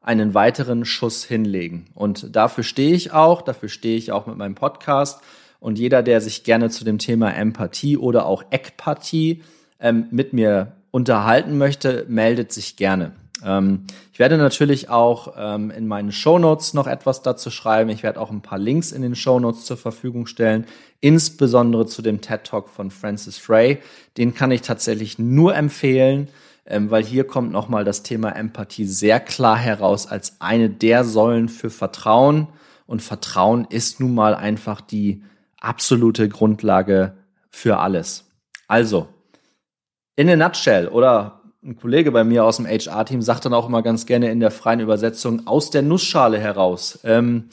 einen 0.00 0.32
weiteren 0.32 0.86
Schuss 0.86 1.24
hinlegen. 1.24 1.90
Und 1.92 2.34
dafür 2.34 2.64
stehe 2.64 2.94
ich 2.94 3.12
auch, 3.12 3.42
dafür 3.42 3.68
stehe 3.68 3.98
ich 3.98 4.12
auch 4.12 4.26
mit 4.26 4.38
meinem 4.38 4.54
Podcast 4.54 5.20
Und 5.60 5.78
jeder, 5.78 6.02
der 6.02 6.22
sich 6.22 6.42
gerne 6.42 6.70
zu 6.70 6.84
dem 6.84 6.96
Thema 6.96 7.34
Empathie 7.34 7.98
oder 7.98 8.24
auch 8.24 8.44
Ekpathie 8.50 9.42
ähm, 9.78 10.06
mit 10.10 10.32
mir 10.32 10.76
unterhalten 10.90 11.58
möchte, 11.58 12.06
meldet 12.08 12.50
sich 12.50 12.76
gerne. 12.76 13.12
Ähm, 13.44 13.84
ich 14.12 14.18
werde 14.18 14.38
natürlich 14.38 14.88
auch 14.88 15.34
ähm, 15.36 15.70
in 15.70 15.86
meinen 15.86 16.12
Shownotes 16.12 16.74
noch 16.74 16.86
etwas 16.86 17.22
dazu 17.22 17.50
schreiben. 17.50 17.90
Ich 17.90 18.02
werde 18.02 18.20
auch 18.20 18.30
ein 18.30 18.40
paar 18.40 18.58
Links 18.58 18.92
in 18.92 19.02
den 19.02 19.14
Shownotes 19.14 19.64
zur 19.64 19.76
Verfügung 19.76 20.26
stellen, 20.26 20.66
insbesondere 21.00 21.86
zu 21.86 22.02
dem 22.02 22.20
TED 22.20 22.44
Talk 22.44 22.68
von 22.68 22.90
Francis 22.90 23.38
Frey. 23.38 23.78
Den 24.16 24.34
kann 24.34 24.50
ich 24.50 24.62
tatsächlich 24.62 25.18
nur 25.18 25.54
empfehlen, 25.54 26.28
ähm, 26.66 26.90
weil 26.90 27.04
hier 27.04 27.24
kommt 27.24 27.52
nochmal 27.52 27.84
das 27.84 28.02
Thema 28.02 28.30
Empathie 28.30 28.86
sehr 28.86 29.20
klar 29.20 29.56
heraus 29.56 30.06
als 30.06 30.40
eine 30.40 30.70
der 30.70 31.04
Säulen 31.04 31.48
für 31.48 31.70
Vertrauen. 31.70 32.48
Und 32.86 33.02
Vertrauen 33.02 33.66
ist 33.68 34.00
nun 34.00 34.14
mal 34.14 34.34
einfach 34.34 34.80
die 34.80 35.22
absolute 35.60 36.28
Grundlage 36.28 37.16
für 37.50 37.78
alles. 37.78 38.24
Also, 38.68 39.08
in 40.14 40.30
a 40.30 40.36
nutshell 40.36 40.88
oder 40.88 41.42
ein 41.66 41.76
Kollege 41.76 42.12
bei 42.12 42.24
mir 42.24 42.44
aus 42.44 42.56
dem 42.56 42.66
HR-Team 42.66 43.22
sagt 43.22 43.44
dann 43.44 43.54
auch 43.54 43.66
immer 43.66 43.82
ganz 43.82 44.06
gerne 44.06 44.30
in 44.30 44.40
der 44.40 44.50
freien 44.50 44.80
Übersetzung 44.80 45.46
aus 45.46 45.70
der 45.70 45.82
Nussschale 45.82 46.38
heraus. 46.38 47.00
Ähm, 47.02 47.48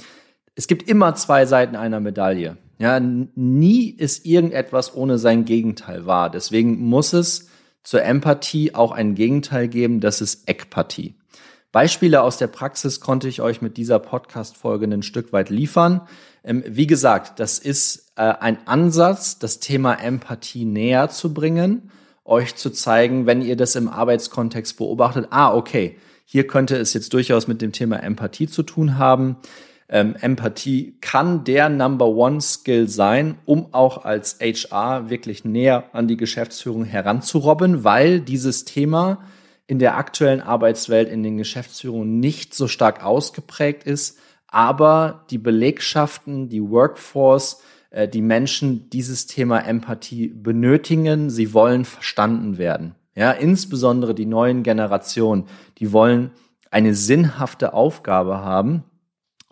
es 0.55 0.67
gibt 0.67 0.87
immer 0.87 1.15
zwei 1.15 1.45
Seiten 1.45 1.75
einer 1.75 1.99
Medaille. 1.99 2.57
Ja, 2.77 2.99
nie 2.99 3.89
ist 3.89 4.25
irgendetwas 4.25 4.95
ohne 4.95 5.17
sein 5.17 5.45
Gegenteil 5.45 6.05
wahr. 6.05 6.29
Deswegen 6.29 6.79
muss 6.87 7.13
es 7.13 7.49
zur 7.83 8.03
Empathie 8.03 8.75
auch 8.75 8.91
ein 8.91 9.15
Gegenteil 9.15 9.67
geben, 9.67 9.99
das 9.99 10.21
ist 10.21 10.47
Ekpathie. 10.47 11.15
Beispiele 11.71 12.21
aus 12.21 12.37
der 12.37 12.47
Praxis 12.47 12.99
konnte 12.99 13.27
ich 13.27 13.41
euch 13.41 13.61
mit 13.61 13.77
dieser 13.77 13.97
Podcast-Folge 13.97 14.85
ein 14.85 15.01
Stück 15.01 15.33
weit 15.33 15.49
liefern. 15.49 16.01
Ähm, 16.43 16.63
wie 16.67 16.87
gesagt, 16.87 17.39
das 17.39 17.57
ist 17.57 18.11
äh, 18.15 18.21
ein 18.21 18.67
Ansatz, 18.67 19.39
das 19.39 19.59
Thema 19.59 19.95
Empathie 19.95 20.65
näher 20.65 21.09
zu 21.09 21.33
bringen 21.33 21.89
euch 22.25 22.55
zu 22.55 22.69
zeigen, 22.69 23.25
wenn 23.25 23.41
ihr 23.41 23.55
das 23.55 23.75
im 23.75 23.89
Arbeitskontext 23.89 24.77
beobachtet, 24.77 25.27
ah, 25.29 25.53
okay, 25.53 25.97
hier 26.25 26.47
könnte 26.47 26.77
es 26.77 26.93
jetzt 26.93 27.13
durchaus 27.13 27.47
mit 27.47 27.61
dem 27.61 27.71
Thema 27.71 27.97
Empathie 27.97 28.47
zu 28.47 28.63
tun 28.63 28.97
haben. 28.97 29.37
Ähm, 29.89 30.15
Empathie 30.19 30.97
kann 31.01 31.43
der 31.43 31.69
Number 31.69 32.07
One 32.07 32.41
Skill 32.41 32.87
sein, 32.87 33.37
um 33.45 33.73
auch 33.73 34.05
als 34.05 34.39
HR 34.39 35.09
wirklich 35.09 35.43
näher 35.43 35.89
an 35.93 36.07
die 36.07 36.17
Geschäftsführung 36.17 36.85
heranzurobben, 36.85 37.83
weil 37.83 38.21
dieses 38.21 38.65
Thema 38.65 39.19
in 39.67 39.79
der 39.79 39.97
aktuellen 39.97 40.41
Arbeitswelt 40.41 41.09
in 41.09 41.23
den 41.23 41.37
Geschäftsführungen 41.37 42.19
nicht 42.19 42.53
so 42.53 42.67
stark 42.67 43.03
ausgeprägt 43.03 43.83
ist, 43.83 44.17
aber 44.47 45.25
die 45.29 45.37
Belegschaften, 45.37 46.49
die 46.49 46.61
Workforce 46.61 47.61
äh, 47.93 48.07
die 48.07 48.21
Menschen 48.21 48.89
dieses 48.89 49.27
Thema 49.27 49.59
Empathie 49.59 50.27
benötigen. 50.27 51.29
Sie 51.29 51.53
wollen 51.53 51.85
verstanden 51.85 52.57
werden. 52.57 52.95
Ja, 53.15 53.31
insbesondere 53.31 54.15
die 54.15 54.25
neuen 54.25 54.63
Generationen, 54.63 55.45
die 55.77 55.93
wollen 55.93 56.31
eine 56.71 56.95
sinnhafte 56.95 57.73
Aufgabe 57.73 58.39
haben. 58.39 58.83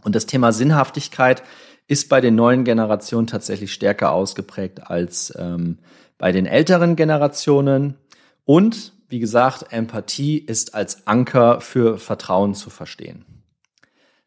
Und 0.04 0.15
das 0.15 0.25
Thema 0.25 0.51
Sinnhaftigkeit 0.51 1.43
ist 1.88 2.10
bei 2.10 2.21
den 2.21 2.34
neuen 2.34 2.63
Generationen 2.63 3.27
tatsächlich 3.27 3.71
stärker 3.71 4.12
ausgeprägt 4.12 4.89
als 4.89 5.32
ähm, 5.38 5.77
bei 6.17 6.32
den 6.32 6.47
älteren 6.47 6.95
Generationen. 6.95 7.95
Und 8.45 8.93
wie 9.10 9.19
gesagt, 9.19 9.71
Empathie 9.71 10.39
ist 10.39 10.73
als 10.73 11.06
Anker 11.06 11.62
für 11.62 11.99
Vertrauen 11.99 12.56
zu 12.56 12.71
verstehen. 12.71 13.25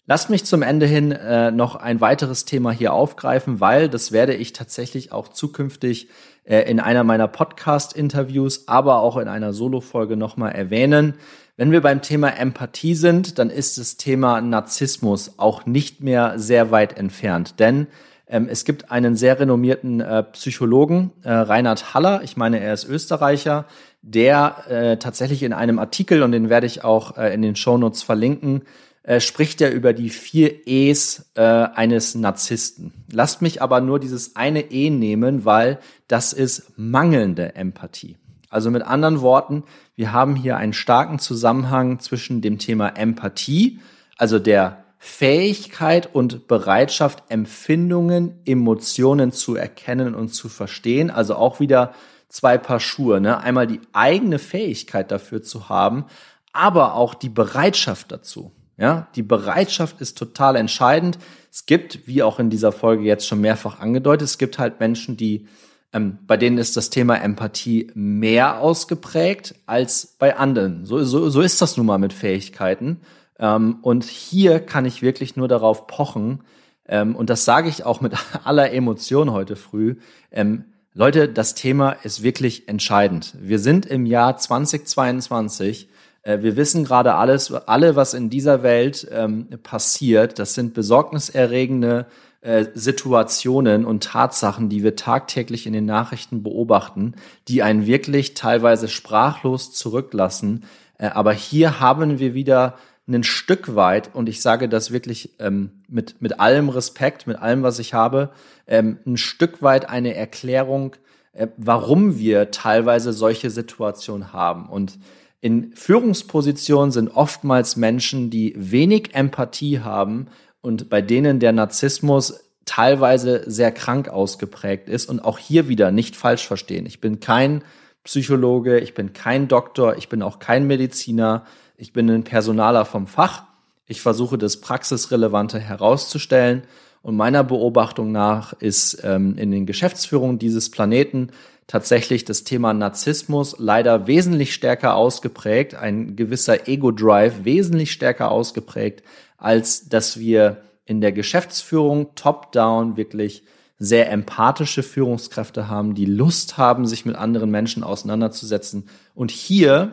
Lasst 0.06 0.28
mich 0.28 0.44
zum 0.44 0.60
Ende 0.60 0.84
hin 0.84 1.12
äh, 1.12 1.50
noch 1.50 1.76
ein 1.76 2.02
weiteres 2.02 2.44
Thema 2.44 2.72
hier 2.72 2.92
aufgreifen, 2.92 3.60
weil 3.60 3.88
das 3.88 4.12
werde 4.12 4.34
ich 4.34 4.52
tatsächlich 4.52 5.12
auch 5.12 5.28
zukünftig 5.28 6.08
äh, 6.44 6.70
in 6.70 6.78
einer 6.78 7.04
meiner 7.04 7.26
Podcast-Interviews, 7.26 8.68
aber 8.68 9.00
auch 9.00 9.16
in 9.16 9.28
einer 9.28 9.54
Solo-Folge 9.54 10.18
nochmal 10.18 10.52
erwähnen. 10.52 11.14
Wenn 11.56 11.72
wir 11.72 11.80
beim 11.80 12.02
Thema 12.02 12.36
Empathie 12.36 12.94
sind, 12.94 13.38
dann 13.38 13.48
ist 13.48 13.78
das 13.78 13.96
Thema 13.96 14.42
Narzissmus 14.42 15.38
auch 15.38 15.64
nicht 15.64 16.02
mehr 16.02 16.34
sehr 16.36 16.70
weit 16.70 16.98
entfernt, 16.98 17.58
denn 17.58 17.86
ähm, 18.26 18.46
es 18.50 18.66
gibt 18.66 18.90
einen 18.90 19.16
sehr 19.16 19.40
renommierten 19.40 20.00
äh, 20.00 20.22
Psychologen, 20.24 21.12
äh, 21.22 21.30
Reinhard 21.32 21.94
Haller, 21.94 22.22
ich 22.22 22.36
meine, 22.36 22.60
er 22.60 22.74
ist 22.74 22.84
Österreicher, 22.84 23.64
der 24.02 24.64
äh, 24.68 24.96
tatsächlich 24.98 25.42
in 25.42 25.54
einem 25.54 25.78
Artikel, 25.78 26.22
und 26.22 26.32
den 26.32 26.50
werde 26.50 26.66
ich 26.66 26.84
auch 26.84 27.16
äh, 27.16 27.32
in 27.32 27.40
den 27.40 27.56
Shownotes 27.56 28.02
verlinken, 28.02 28.64
äh, 29.04 29.20
spricht 29.20 29.60
er 29.60 29.70
über 29.70 29.92
die 29.92 30.08
vier 30.08 30.66
E's 30.66 31.30
äh, 31.34 31.42
eines 31.42 32.14
Narzissten. 32.14 32.92
Lasst 33.12 33.42
mich 33.42 33.60
aber 33.60 33.80
nur 33.80 34.00
dieses 34.00 34.34
eine 34.34 34.72
E 34.72 34.90
nehmen, 34.90 35.44
weil 35.44 35.78
das 36.08 36.32
ist 36.32 36.72
mangelnde 36.76 37.54
Empathie. 37.54 38.16
Also 38.48 38.70
mit 38.70 38.82
anderen 38.82 39.20
Worten, 39.20 39.64
wir 39.94 40.12
haben 40.12 40.34
hier 40.34 40.56
einen 40.56 40.72
starken 40.72 41.18
Zusammenhang 41.18 41.98
zwischen 41.98 42.40
dem 42.40 42.58
Thema 42.58 42.88
Empathie, 42.88 43.78
also 44.16 44.38
der 44.38 44.84
Fähigkeit 44.98 46.14
und 46.14 46.48
Bereitschaft, 46.48 47.24
Empfindungen, 47.28 48.40
Emotionen 48.46 49.32
zu 49.32 49.54
erkennen 49.54 50.14
und 50.14 50.30
zu 50.30 50.48
verstehen. 50.48 51.10
Also 51.10 51.34
auch 51.34 51.60
wieder 51.60 51.92
zwei 52.30 52.56
Paar 52.56 52.80
Schuhe. 52.80 53.20
Ne? 53.20 53.38
Einmal 53.38 53.66
die 53.66 53.80
eigene 53.92 54.38
Fähigkeit 54.38 55.10
dafür 55.10 55.42
zu 55.42 55.68
haben, 55.68 56.06
aber 56.54 56.94
auch 56.94 57.12
die 57.12 57.28
Bereitschaft 57.28 58.12
dazu. 58.12 58.52
Ja, 58.76 59.08
die 59.14 59.22
Bereitschaft 59.22 60.00
ist 60.00 60.18
total 60.18 60.56
entscheidend. 60.56 61.18
Es 61.52 61.66
gibt, 61.66 62.06
wie 62.06 62.22
auch 62.22 62.40
in 62.40 62.50
dieser 62.50 62.72
Folge 62.72 63.04
jetzt 63.04 63.26
schon 63.26 63.40
mehrfach 63.40 63.78
angedeutet, 63.78 64.28
es 64.28 64.38
gibt 64.38 64.58
halt 64.58 64.80
Menschen, 64.80 65.16
die 65.16 65.46
ähm, 65.92 66.18
bei 66.26 66.36
denen 66.36 66.58
ist 66.58 66.76
das 66.76 66.90
Thema 66.90 67.14
Empathie 67.14 67.92
mehr 67.94 68.58
ausgeprägt 68.58 69.54
als 69.66 70.16
bei 70.18 70.36
anderen. 70.36 70.84
So, 70.86 71.04
so, 71.04 71.30
so 71.30 71.40
ist 71.40 71.62
das 71.62 71.76
nun 71.76 71.86
mal 71.86 71.98
mit 71.98 72.12
Fähigkeiten. 72.12 73.00
Ähm, 73.38 73.78
und 73.82 74.02
hier 74.02 74.58
kann 74.58 74.86
ich 74.86 75.02
wirklich 75.02 75.36
nur 75.36 75.46
darauf 75.46 75.86
pochen, 75.86 76.42
ähm, 76.86 77.16
und 77.16 77.30
das 77.30 77.44
sage 77.44 77.68
ich 77.68 77.84
auch 77.84 78.00
mit 78.00 78.14
aller 78.44 78.72
Emotion 78.72 79.30
heute 79.32 79.56
früh, 79.56 79.96
ähm, 80.30 80.64
Leute, 80.96 81.28
das 81.28 81.54
Thema 81.54 81.90
ist 81.90 82.22
wirklich 82.22 82.68
entscheidend. 82.68 83.34
Wir 83.40 83.58
sind 83.58 83.84
im 83.84 84.06
Jahr 84.06 84.36
2022 84.36 85.88
äh, 85.88 85.93
wir 86.24 86.56
wissen 86.56 86.84
gerade 86.84 87.14
alles, 87.14 87.52
alle, 87.52 87.96
was 87.96 88.14
in 88.14 88.30
dieser 88.30 88.62
Welt 88.62 89.06
ähm, 89.10 89.48
passiert, 89.62 90.38
das 90.38 90.54
sind 90.54 90.72
besorgniserregende 90.72 92.06
äh, 92.44 92.66
Situationen 92.74 93.86
und 93.86 94.04
Tatsachen, 94.04 94.68
die 94.68 94.82
wir 94.82 94.96
tagtäglich 94.96 95.66
in 95.66 95.72
den 95.72 95.86
Nachrichten 95.86 96.42
beobachten, 96.42 97.14
die 97.48 97.62
einen 97.62 97.86
wirklich 97.86 98.34
teilweise 98.34 98.88
sprachlos 98.88 99.72
zurücklassen. 99.72 100.64
Äh, 100.98 101.06
aber 101.06 101.32
hier 101.32 101.80
haben 101.80 102.18
wir 102.18 102.34
wieder 102.34 102.74
ein 103.08 103.22
Stück 103.22 103.74
weit, 103.74 104.14
und 104.14 104.28
ich 104.28 104.42
sage 104.42 104.68
das 104.68 104.90
wirklich 104.90 105.30
ähm, 105.38 105.70
mit, 105.88 106.20
mit 106.20 106.38
allem 106.38 106.68
Respekt, 106.68 107.26
mit 107.26 107.38
allem, 107.38 107.62
was 107.62 107.78
ich 107.78 107.94
habe, 107.94 108.30
ähm, 108.66 108.98
ein 109.06 109.16
Stück 109.16 109.62
weit 109.62 109.88
eine 109.88 110.14
Erklärung, 110.14 110.96
äh, 111.32 111.48
warum 111.56 112.18
wir 112.18 112.50
teilweise 112.50 113.14
solche 113.14 113.48
Situationen 113.48 114.34
haben. 114.34 114.68
Und 114.68 114.98
in 115.44 115.72
Führungspositionen 115.74 116.90
sind 116.90 117.10
oftmals 117.10 117.76
Menschen, 117.76 118.30
die 118.30 118.54
wenig 118.56 119.14
Empathie 119.14 119.80
haben 119.80 120.28
und 120.62 120.88
bei 120.88 121.02
denen 121.02 121.38
der 121.38 121.52
Narzissmus 121.52 122.40
teilweise 122.64 123.42
sehr 123.44 123.70
krank 123.70 124.08
ausgeprägt 124.08 124.88
ist 124.88 125.06
und 125.06 125.20
auch 125.20 125.36
hier 125.36 125.68
wieder 125.68 125.90
nicht 125.90 126.16
falsch 126.16 126.46
verstehen. 126.46 126.86
Ich 126.86 127.02
bin 127.02 127.20
kein 127.20 127.62
Psychologe, 128.04 128.80
ich 128.80 128.94
bin 128.94 129.12
kein 129.12 129.46
Doktor, 129.46 129.98
ich 129.98 130.08
bin 130.08 130.22
auch 130.22 130.38
kein 130.38 130.66
Mediziner, 130.66 131.44
ich 131.76 131.92
bin 131.92 132.08
ein 132.08 132.24
Personaler 132.24 132.86
vom 132.86 133.06
Fach. 133.06 133.42
Ich 133.86 134.00
versuche 134.00 134.38
das 134.38 134.62
Praxisrelevante 134.62 135.58
herauszustellen 135.58 136.62
und 137.02 137.16
meiner 137.16 137.44
Beobachtung 137.44 138.12
nach 138.12 138.54
ist 138.54 139.02
ähm, 139.04 139.36
in 139.36 139.50
den 139.50 139.66
Geschäftsführungen 139.66 140.38
dieses 140.38 140.70
Planeten 140.70 141.32
tatsächlich 141.66 142.24
das 142.24 142.44
Thema 142.44 142.74
Narzissmus 142.74 143.56
leider 143.58 144.06
wesentlich 144.06 144.54
stärker 144.54 144.94
ausgeprägt, 144.94 145.74
ein 145.74 146.16
gewisser 146.16 146.68
Ego-Drive 146.68 147.44
wesentlich 147.44 147.92
stärker 147.92 148.30
ausgeprägt, 148.30 149.02
als 149.38 149.88
dass 149.88 150.18
wir 150.18 150.62
in 150.84 151.00
der 151.00 151.12
Geschäftsführung 151.12 152.14
top-down 152.14 152.96
wirklich 152.96 153.44
sehr 153.78 154.10
empathische 154.10 154.82
Führungskräfte 154.82 155.68
haben, 155.68 155.94
die 155.94 156.06
Lust 156.06 156.58
haben, 156.58 156.86
sich 156.86 157.04
mit 157.04 157.16
anderen 157.16 157.50
Menschen 157.50 157.82
auseinanderzusetzen. 157.82 158.88
Und 159.14 159.30
hier, 159.30 159.92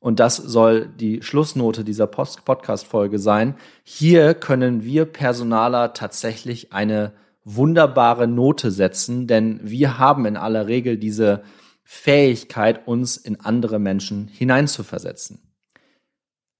und 0.00 0.20
das 0.20 0.36
soll 0.36 0.88
die 0.88 1.22
Schlussnote 1.22 1.84
dieser 1.84 2.06
Podcast-Folge 2.06 3.18
sein, 3.18 3.56
hier 3.82 4.34
können 4.34 4.84
wir 4.84 5.04
Personaler 5.04 5.92
tatsächlich 5.92 6.72
eine 6.72 7.12
wunderbare 7.54 8.28
Note 8.28 8.70
setzen, 8.70 9.26
denn 9.26 9.60
wir 9.62 9.98
haben 9.98 10.26
in 10.26 10.36
aller 10.36 10.66
Regel 10.66 10.98
diese 10.98 11.42
Fähigkeit, 11.84 12.86
uns 12.86 13.16
in 13.16 13.40
andere 13.40 13.78
Menschen 13.78 14.28
hineinzuversetzen. 14.28 15.40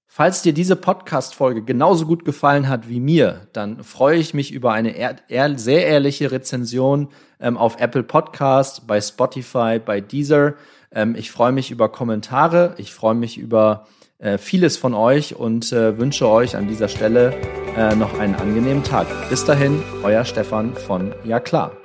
Falls 0.07 0.41
dir 0.41 0.53
diese 0.53 0.75
Podcast-Folge 0.75 1.63
genauso 1.63 2.07
gut 2.07 2.25
gefallen 2.25 2.67
hat 2.67 2.89
wie 2.89 2.99
mir, 2.99 3.47
dann 3.53 3.83
freue 3.83 4.17
ich 4.17 4.33
mich 4.33 4.51
über 4.51 4.73
eine 4.73 4.95
ehr 4.95 5.17
ehr 5.29 5.57
sehr 5.59 5.85
ehrliche 5.85 6.31
Rezension 6.31 7.09
ähm, 7.39 7.57
auf 7.57 7.79
Apple 7.79 8.01
Podcast, 8.01 8.87
bei 8.87 8.99
Spotify, 8.99 9.79
bei 9.79 10.01
Deezer. 10.01 10.55
Ähm, 10.91 11.13
ich 11.15 11.29
freue 11.29 11.51
mich 11.51 11.69
über 11.69 11.89
Kommentare, 11.89 12.73
ich 12.77 12.91
freue 12.91 13.13
mich 13.13 13.37
über 13.37 13.85
vieles 14.37 14.77
von 14.77 14.93
euch 14.93 15.35
und 15.35 15.71
äh, 15.71 15.97
wünsche 15.97 16.27
euch 16.27 16.55
an 16.57 16.67
dieser 16.67 16.89
Stelle 16.89 17.33
äh, 17.77 17.95
noch 17.95 18.19
einen 18.19 18.35
angenehmen 18.35 18.83
Tag. 18.83 19.07
Bis 19.29 19.45
dahin, 19.45 19.81
euer 20.03 20.25
Stefan 20.25 20.73
von 20.75 21.13
Ja 21.23 21.39
klar. 21.39 21.78